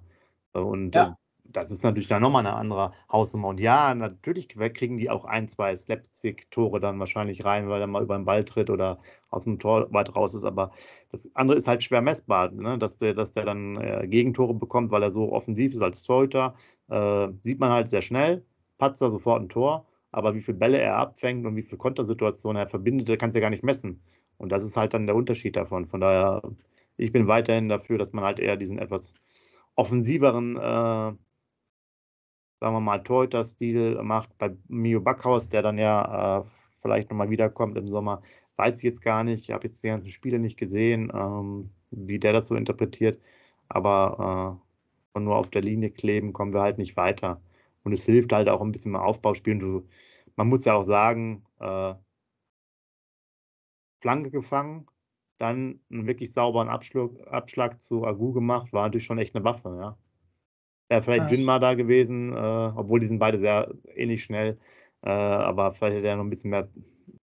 Und 0.53 0.95
ja 0.95 1.17
das 1.51 1.71
ist 1.71 1.83
natürlich 1.83 2.07
dann 2.07 2.21
nochmal 2.21 2.45
eine 2.45 2.55
andere 2.55 2.91
Hausnummer. 3.11 3.49
Und 3.49 3.59
ja, 3.59 3.93
natürlich 3.95 4.49
kriegen 4.49 4.97
die 4.97 5.09
auch 5.09 5.25
ein, 5.25 5.47
zwei 5.47 5.75
Slapstick-Tore 5.75 6.79
dann 6.79 6.99
wahrscheinlich 6.99 7.45
rein, 7.45 7.69
weil 7.69 7.81
er 7.81 7.87
mal 7.87 8.03
über 8.03 8.17
den 8.17 8.25
Ball 8.25 8.45
tritt 8.45 8.69
oder 8.69 8.99
aus 9.29 9.43
dem 9.45 9.59
Tor 9.59 9.91
weit 9.93 10.15
raus 10.15 10.33
ist. 10.33 10.45
Aber 10.45 10.71
das 11.11 11.29
andere 11.35 11.57
ist 11.57 11.67
halt 11.67 11.83
schwer 11.83 12.01
messbar, 12.01 12.51
ne? 12.51 12.77
dass, 12.77 12.97
der, 12.97 13.13
dass 13.13 13.31
der 13.31 13.45
dann 13.45 13.77
äh, 13.77 14.07
Gegentore 14.07 14.53
bekommt, 14.53 14.91
weil 14.91 15.03
er 15.03 15.11
so 15.11 15.31
offensiv 15.31 15.73
ist 15.73 15.81
als 15.81 16.03
Torhüter. 16.03 16.55
Äh, 16.89 17.29
sieht 17.43 17.59
man 17.59 17.71
halt 17.71 17.89
sehr 17.89 18.01
schnell. 18.01 18.45
Patzer 18.77 19.11
sofort 19.11 19.41
ein 19.41 19.49
Tor. 19.49 19.85
Aber 20.11 20.35
wie 20.35 20.41
viele 20.41 20.57
Bälle 20.57 20.79
er 20.79 20.97
abfängt 20.97 21.45
und 21.45 21.55
wie 21.55 21.63
viele 21.63 21.77
Kontersituationen 21.77 22.61
er 22.61 22.67
verbindet, 22.69 23.19
kannst 23.19 23.35
du 23.35 23.39
ja 23.39 23.41
gar 23.41 23.49
nicht 23.49 23.63
messen. 23.63 24.01
Und 24.37 24.51
das 24.51 24.63
ist 24.63 24.77
halt 24.77 24.93
dann 24.93 25.07
der 25.07 25.15
Unterschied 25.15 25.55
davon. 25.55 25.85
Von 25.85 26.01
daher, 26.01 26.41
ich 26.95 27.11
bin 27.11 27.27
weiterhin 27.27 27.69
dafür, 27.69 27.97
dass 27.97 28.13
man 28.13 28.23
halt 28.23 28.39
eher 28.39 28.57
diesen 28.57 28.79
etwas 28.79 29.13
offensiveren 29.75 30.57
äh, 30.57 31.13
sagen 32.59 32.75
wir 32.75 32.79
mal, 32.79 33.03
Torhüter-Stil 33.03 34.01
macht 34.03 34.37
bei 34.37 34.55
Mio 34.67 35.01
Backhaus, 35.01 35.49
der 35.49 35.61
dann 35.61 35.77
ja 35.77 36.39
äh, 36.41 36.43
vielleicht 36.81 37.09
nochmal 37.09 37.29
wiederkommt 37.29 37.77
im 37.77 37.89
Sommer, 37.89 38.21
weiß 38.57 38.77
ich 38.77 38.83
jetzt 38.83 39.01
gar 39.01 39.23
nicht. 39.23 39.43
Ich 39.43 39.51
habe 39.51 39.67
jetzt 39.67 39.83
die 39.83 39.87
ganzen 39.87 40.09
Spiele 40.09 40.39
nicht 40.39 40.57
gesehen, 40.57 41.11
ähm, 41.13 41.71
wie 41.91 42.19
der 42.19 42.33
das 42.33 42.47
so 42.47 42.55
interpretiert. 42.55 43.19
Aber 43.69 44.59
äh, 44.59 45.11
von 45.13 45.23
nur 45.23 45.35
auf 45.37 45.49
der 45.49 45.61
Linie 45.61 45.91
kleben 45.91 46.33
kommen 46.33 46.53
wir 46.53 46.61
halt 46.61 46.77
nicht 46.77 46.97
weiter. 46.97 47.41
Und 47.83 47.93
es 47.93 48.05
hilft 48.05 48.33
halt 48.33 48.49
auch 48.49 48.61
ein 48.61 48.71
bisschen 48.71 48.93
beim 48.93 49.01
Aufbauspielen. 49.01 49.59
Du, 49.59 49.87
man 50.35 50.47
muss 50.49 50.65
ja 50.65 50.75
auch 50.75 50.83
sagen, 50.83 51.45
äh, 51.59 51.95
Flanke 54.01 54.31
gefangen, 54.31 54.87
dann 55.37 55.79
einen 55.91 56.07
wirklich 56.07 56.31
sauberen 56.33 56.69
Abschlag, 56.69 57.11
Abschlag 57.27 57.81
zu 57.81 58.05
Agu 58.05 58.33
gemacht, 58.33 58.73
war 58.73 58.83
natürlich 58.83 59.05
schon 59.05 59.19
echt 59.19 59.35
eine 59.35 59.45
Waffe, 59.45 59.77
ja. 59.79 59.97
Wäre 60.89 61.01
vielleicht 61.01 61.31
ja. 61.31 61.37
Jinma 61.37 61.59
da 61.59 61.73
gewesen, 61.73 62.33
äh, 62.33 62.71
obwohl 62.75 62.99
die 62.99 63.07
sind 63.07 63.19
beide 63.19 63.39
sehr 63.39 63.73
ähnlich 63.95 64.23
schnell. 64.23 64.57
Äh, 65.03 65.09
aber 65.09 65.73
vielleicht 65.73 65.97
hätte 65.97 66.07
er 66.07 66.15
noch 66.15 66.23
ein 66.23 66.29
bisschen 66.29 66.51
mehr, 66.51 66.69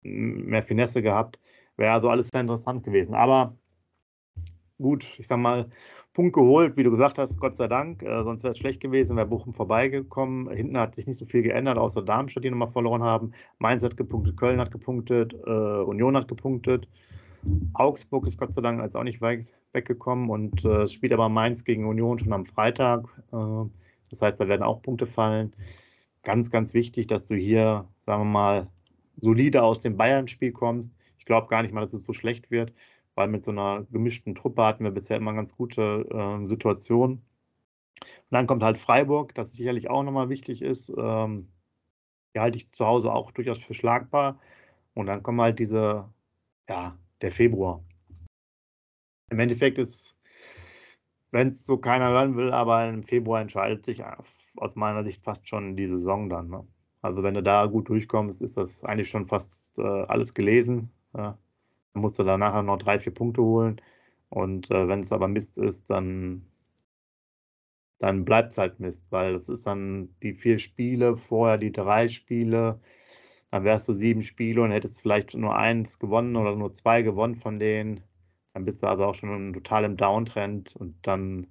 mehr 0.02 0.62
Finesse 0.62 1.02
gehabt. 1.02 1.38
Wäre 1.76 1.92
also 1.92 2.08
alles 2.10 2.28
sehr 2.32 2.40
interessant 2.40 2.82
gewesen. 2.84 3.14
Aber 3.14 3.56
gut, 4.78 5.06
ich 5.18 5.26
sag 5.26 5.38
mal, 5.38 5.68
Punkt 6.12 6.34
geholt, 6.34 6.76
wie 6.76 6.82
du 6.82 6.90
gesagt 6.90 7.18
hast, 7.18 7.38
Gott 7.38 7.56
sei 7.56 7.68
Dank. 7.68 8.02
Äh, 8.02 8.24
sonst 8.24 8.42
wäre 8.42 8.52
es 8.52 8.58
schlecht 8.58 8.80
gewesen, 8.80 9.16
wäre 9.16 9.26
Bochum 9.26 9.54
vorbeigekommen. 9.54 10.50
Hinten 10.50 10.78
hat 10.78 10.94
sich 10.94 11.06
nicht 11.06 11.18
so 11.18 11.26
viel 11.26 11.42
geändert, 11.42 11.78
außer 11.78 12.02
Darmstadt, 12.02 12.44
die 12.44 12.50
nochmal 12.50 12.72
verloren 12.72 13.02
haben. 13.02 13.32
Mainz 13.58 13.82
hat 13.82 13.96
gepunktet, 13.96 14.36
Köln 14.36 14.58
hat 14.58 14.72
gepunktet, 14.72 15.34
äh, 15.46 15.50
Union 15.50 16.16
hat 16.16 16.28
gepunktet. 16.28 16.88
Augsburg 17.72 18.26
ist 18.26 18.38
Gott 18.38 18.52
sei 18.52 18.60
Dank 18.60 18.82
jetzt 18.82 18.96
auch 18.96 19.02
nicht 19.02 19.20
weit 19.20 19.52
weggekommen 19.72 20.30
und 20.30 20.64
äh, 20.64 20.82
es 20.82 20.92
spielt 20.92 21.12
aber 21.12 21.28
Mainz 21.28 21.64
gegen 21.64 21.86
Union 21.86 22.18
schon 22.18 22.32
am 22.32 22.44
Freitag. 22.44 23.06
Äh, 23.32 23.64
das 24.10 24.22
heißt, 24.22 24.40
da 24.40 24.48
werden 24.48 24.62
auch 24.62 24.82
Punkte 24.82 25.06
fallen. 25.06 25.54
Ganz, 26.22 26.50
ganz 26.50 26.74
wichtig, 26.74 27.06
dass 27.06 27.26
du 27.26 27.34
hier, 27.34 27.88
sagen 28.04 28.22
wir 28.22 28.30
mal, 28.30 28.68
solide 29.20 29.62
aus 29.62 29.80
dem 29.80 29.96
Bayern-Spiel 29.96 30.52
kommst. 30.52 30.92
Ich 31.18 31.24
glaube 31.24 31.48
gar 31.48 31.62
nicht 31.62 31.72
mal, 31.72 31.80
dass 31.80 31.94
es 31.94 32.04
so 32.04 32.12
schlecht 32.12 32.50
wird, 32.50 32.72
weil 33.14 33.28
mit 33.28 33.44
so 33.44 33.50
einer 33.50 33.86
gemischten 33.90 34.34
Truppe 34.34 34.62
hatten 34.64 34.84
wir 34.84 34.90
bisher 34.90 35.16
immer 35.16 35.32
ganz 35.32 35.56
gute 35.56 36.06
äh, 36.10 36.48
Situationen. 36.48 37.22
Und 38.00 38.30
dann 38.30 38.46
kommt 38.46 38.62
halt 38.62 38.78
Freiburg, 38.78 39.34
das 39.34 39.52
sicherlich 39.52 39.90
auch 39.90 40.02
nochmal 40.02 40.28
wichtig 40.28 40.62
ist. 40.62 40.92
Ähm, 40.96 41.48
die 42.34 42.40
halte 42.40 42.58
ich 42.58 42.72
zu 42.72 42.86
Hause 42.86 43.12
auch 43.12 43.30
durchaus 43.32 43.58
für 43.58 43.74
schlagbar. 43.74 44.40
Und 44.94 45.06
dann 45.06 45.22
kommen 45.22 45.40
halt 45.40 45.58
diese, 45.58 46.08
ja, 46.68 46.96
der 47.22 47.30
Februar. 47.30 47.84
Im 49.30 49.38
Endeffekt 49.38 49.78
ist, 49.78 50.16
wenn 51.30 51.48
es 51.48 51.64
so 51.64 51.78
keiner 51.78 52.08
hören 52.10 52.36
will, 52.36 52.52
aber 52.52 52.88
im 52.88 53.02
Februar 53.02 53.40
entscheidet 53.40 53.84
sich 53.84 54.02
aus 54.56 54.76
meiner 54.76 55.04
Sicht 55.04 55.22
fast 55.22 55.48
schon 55.48 55.76
die 55.76 55.86
Saison 55.86 56.28
dann. 56.28 56.48
Ne? 56.48 56.66
Also 57.02 57.22
wenn 57.22 57.34
du 57.34 57.42
da 57.42 57.66
gut 57.66 57.88
durchkommst, 57.88 58.42
ist 58.42 58.56
das 58.56 58.84
eigentlich 58.84 59.08
schon 59.08 59.26
fast 59.26 59.78
äh, 59.78 59.82
alles 59.82 60.34
gelesen. 60.34 60.90
Ja? 61.14 61.38
Dann 61.92 62.02
musst 62.02 62.18
du 62.18 62.24
da 62.24 62.36
nachher 62.36 62.62
noch 62.62 62.78
drei, 62.78 62.98
vier 62.98 63.14
Punkte 63.14 63.42
holen. 63.42 63.80
Und 64.28 64.70
äh, 64.70 64.88
wenn 64.88 65.00
es 65.00 65.12
aber 65.12 65.28
Mist 65.28 65.58
ist, 65.58 65.90
dann, 65.90 66.46
dann 67.98 68.24
bleibt 68.24 68.52
es 68.52 68.58
halt 68.58 68.80
Mist, 68.80 69.06
weil 69.10 69.32
das 69.32 69.48
ist 69.48 69.66
dann 69.66 70.14
die 70.22 70.34
vier 70.34 70.58
Spiele, 70.58 71.16
vorher 71.16 71.58
die 71.58 71.72
drei 71.72 72.08
Spiele, 72.08 72.80
dann 73.50 73.64
wärst 73.64 73.88
du 73.88 73.92
sieben 73.92 74.22
Spiele 74.22 74.62
und 74.62 74.70
hättest 74.70 75.00
vielleicht 75.00 75.34
nur 75.34 75.56
eins 75.56 75.98
gewonnen 75.98 76.36
oder 76.36 76.54
nur 76.56 76.72
zwei 76.72 77.02
gewonnen 77.02 77.34
von 77.34 77.58
denen. 77.58 78.00
Dann 78.54 78.64
bist 78.64 78.82
du 78.82 78.86
also 78.86 79.04
auch 79.04 79.14
schon 79.14 79.52
total 79.52 79.84
im 79.84 79.96
Downtrend 79.96 80.74
und 80.76 80.96
dann 81.02 81.46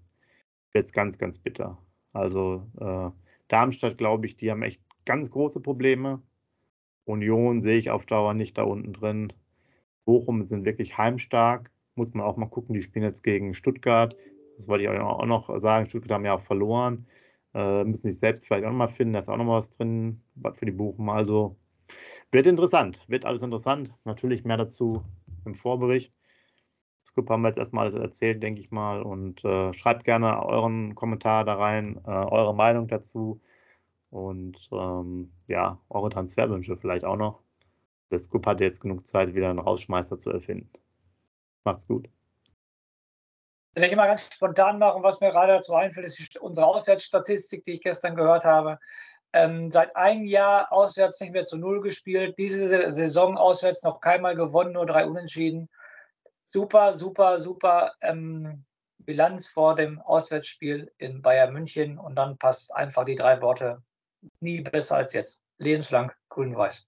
wird 0.71 0.85
es 0.85 0.93
ganz, 0.93 1.17
ganz 1.17 1.39
bitter. 1.39 1.77
Also 2.13 2.65
äh, 2.79 3.12
Darmstadt, 3.47 3.97
glaube 3.97 4.27
ich, 4.27 4.38
die 4.38 4.51
haben 4.51 4.63
echt 4.63 4.81
ganz 5.05 5.31
große 5.31 5.59
Probleme. 5.59 6.21
Union 7.05 7.62
sehe 7.62 7.77
ich 7.77 7.89
auf 7.89 8.05
Dauer 8.05 8.33
nicht 8.33 8.57
da 8.57 8.63
unten 8.63 8.93
drin. 8.93 9.33
Bochum 10.05 10.45
sind 10.45 10.65
wirklich 10.65 10.97
heimstark. 10.97 11.71
Muss 11.95 12.13
man 12.13 12.25
auch 12.25 12.38
mal 12.38 12.47
gucken, 12.47 12.75
die 12.75 12.81
spielen 12.81 13.03
jetzt 13.03 13.23
gegen 13.23 13.53
Stuttgart. 13.53 14.15
Das 14.57 14.67
wollte 14.67 14.83
ich 14.83 14.89
auch 14.89 15.25
noch 15.25 15.59
sagen. 15.59 15.88
Stuttgart 15.88 16.13
haben 16.13 16.25
ja 16.25 16.35
auch 16.35 16.41
verloren. 16.41 17.07
Äh, 17.53 17.83
müssen 17.83 18.09
sich 18.09 18.19
selbst 18.19 18.45
vielleicht 18.47 18.65
auch 18.65 18.69
noch 18.69 18.77
mal 18.77 18.88
finden. 18.88 19.13
Da 19.13 19.19
ist 19.19 19.29
auch 19.29 19.38
noch 19.38 19.45
mal 19.45 19.57
was 19.57 19.71
drin 19.71 20.21
für 20.53 20.65
die 20.65 20.71
Bochum. 20.71 21.09
Also 21.09 21.57
wird 22.32 22.47
interessant, 22.47 23.04
wird 23.08 23.25
alles 23.25 23.41
interessant. 23.41 23.93
Natürlich 24.04 24.43
mehr 24.43 24.58
dazu 24.58 25.04
im 25.45 25.56
Vorbericht. 25.56 26.13
Scoop 27.06 27.30
haben 27.30 27.41
wir 27.41 27.47
jetzt 27.49 27.58
erstmal 27.58 27.86
alles 27.86 27.95
erzählt, 27.95 28.43
denke 28.43 28.62
ich 28.62 28.71
mal. 28.71 29.02
Und 29.02 29.43
äh, 29.43 29.73
schreibt 29.73 30.04
gerne 30.04 30.45
euren 30.45 30.95
Kommentar 30.95 31.45
da 31.45 31.56
rein, 31.56 31.99
äh, 32.06 32.10
eure 32.10 32.54
Meinung 32.54 32.88
dazu. 32.88 33.41
Und 34.12 34.69
ähm, 34.71 35.32
ja, 35.47 35.80
eure 35.89 36.10
Transferwünsche 36.10 36.75
vielleicht 36.78 37.06
auch 37.06 37.15
noch. 37.15 37.41
Der 38.12 38.19
Scoop 38.19 38.45
hat 38.47 38.62
jetzt 38.62 38.82
genug 38.82 39.06
Zeit, 39.06 39.36
wieder 39.36 39.49
einen 39.49 39.60
Rausschmeißer 39.60 40.17
zu 40.17 40.32
erfinden. 40.32 40.69
Macht's 41.63 41.88
gut. 41.88 42.10
Wenn 43.75 43.84
ich 43.84 43.95
mal 43.95 44.08
ganz 44.08 44.34
spontan 44.34 44.80
machen, 44.80 45.04
was 45.04 45.21
mir 45.21 45.30
gerade 45.30 45.54
dazu 45.54 45.73
einfällt, 45.73 46.08
ist 46.08 46.38
unsere 46.38 46.65
Auswärtsstatistik, 46.65 47.63
die 47.63 47.73
ich 47.73 47.82
gestern 47.82 48.15
gehört 48.15 48.43
habe. 48.43 48.80
Ähm, 49.32 49.70
seit 49.70 49.96
einem 49.96 50.26
Jahr 50.26 50.72
auswärts 50.72 51.20
nicht 51.22 51.34
mehr 51.34 51.44
zu 51.44 51.58
Null 51.58 51.82
gespielt. 51.82 52.36
Diese 52.38 52.92
Saison 52.92 53.38
auswärts 53.38 53.84
noch 53.84 54.02
keinmal 54.02 54.36
gewonnen, 54.36 54.74
nur 54.74 54.86
drei 54.86 55.06
Unentschieden. 55.06 55.70
Super, 56.52 56.96
super, 56.96 57.38
super 57.38 57.94
ähm, 58.02 58.65
Bilanz 58.98 59.48
vor 59.48 59.76
dem 59.76 60.02
Auswärtsspiel 60.02 60.92
in 60.98 61.22
Bayern 61.22 61.54
München. 61.54 62.00
Und 62.00 62.15
dann 62.15 62.38
passt 62.38 62.74
einfach 62.74 63.06
die 63.06 63.15
drei 63.15 63.42
Worte 63.42 63.84
nie 64.39 64.62
besser 64.62 64.98
als 64.98 65.13
jetzt. 65.13 65.42
Lebenslang 65.58 66.12
grün-weiß. 66.30 66.88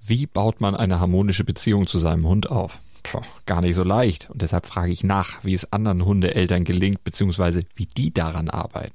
Wie 0.00 0.26
baut 0.26 0.60
man 0.60 0.74
eine 0.74 1.00
harmonische 1.00 1.44
Beziehung 1.44 1.86
zu 1.86 1.98
seinem 1.98 2.26
Hund 2.26 2.50
auf? 2.50 2.80
Puh, 3.02 3.20
gar 3.46 3.60
nicht 3.60 3.74
so 3.74 3.84
leicht. 3.84 4.30
Und 4.30 4.42
deshalb 4.42 4.66
frage 4.66 4.92
ich 4.92 5.04
nach, 5.04 5.44
wie 5.44 5.54
es 5.54 5.72
anderen 5.72 6.04
Hundeeltern 6.04 6.64
gelingt, 6.64 7.04
beziehungsweise 7.04 7.62
wie 7.74 7.86
die 7.86 8.12
daran 8.12 8.48
arbeiten. 8.48 8.94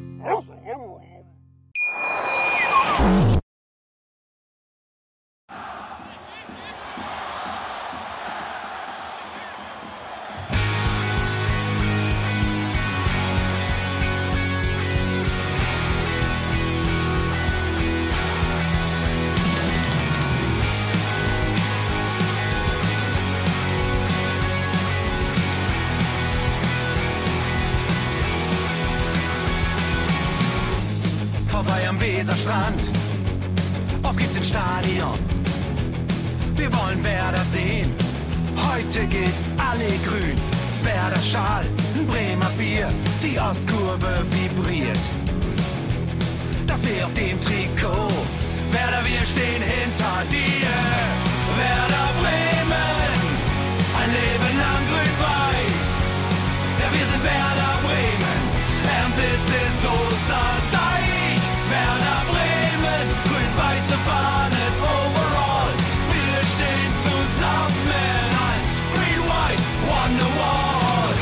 Osterdeich. 60.11 61.39
Werder 61.69 62.21
Bremen, 62.29 63.07
grün-weiße 63.23 63.97
Fahnen 64.05 64.73
overall. 64.81 65.73
Wir 66.11 66.39
stehen 66.53 66.93
zusammen 67.05 68.27
als 68.49 68.67
Green 68.93 69.23
White 69.29 69.63
Wonderwall. 69.87 71.15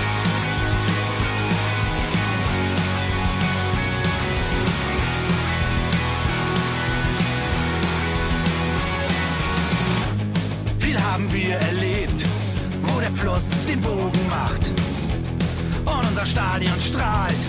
Viel 10.80 10.99
haben 10.99 11.32
wir 11.32 11.58
erlebt, 11.58 12.25
wo 12.82 12.99
der 12.99 13.12
Fluss 13.12 13.49
den 13.67 13.82
Bogen 13.82 14.30
macht. 14.30 14.73
Und 15.86 16.08
unser 16.08 16.25
Stadion 16.25 16.80
strahlt 16.80 17.49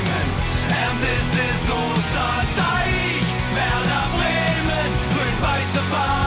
far. 5.91 6.20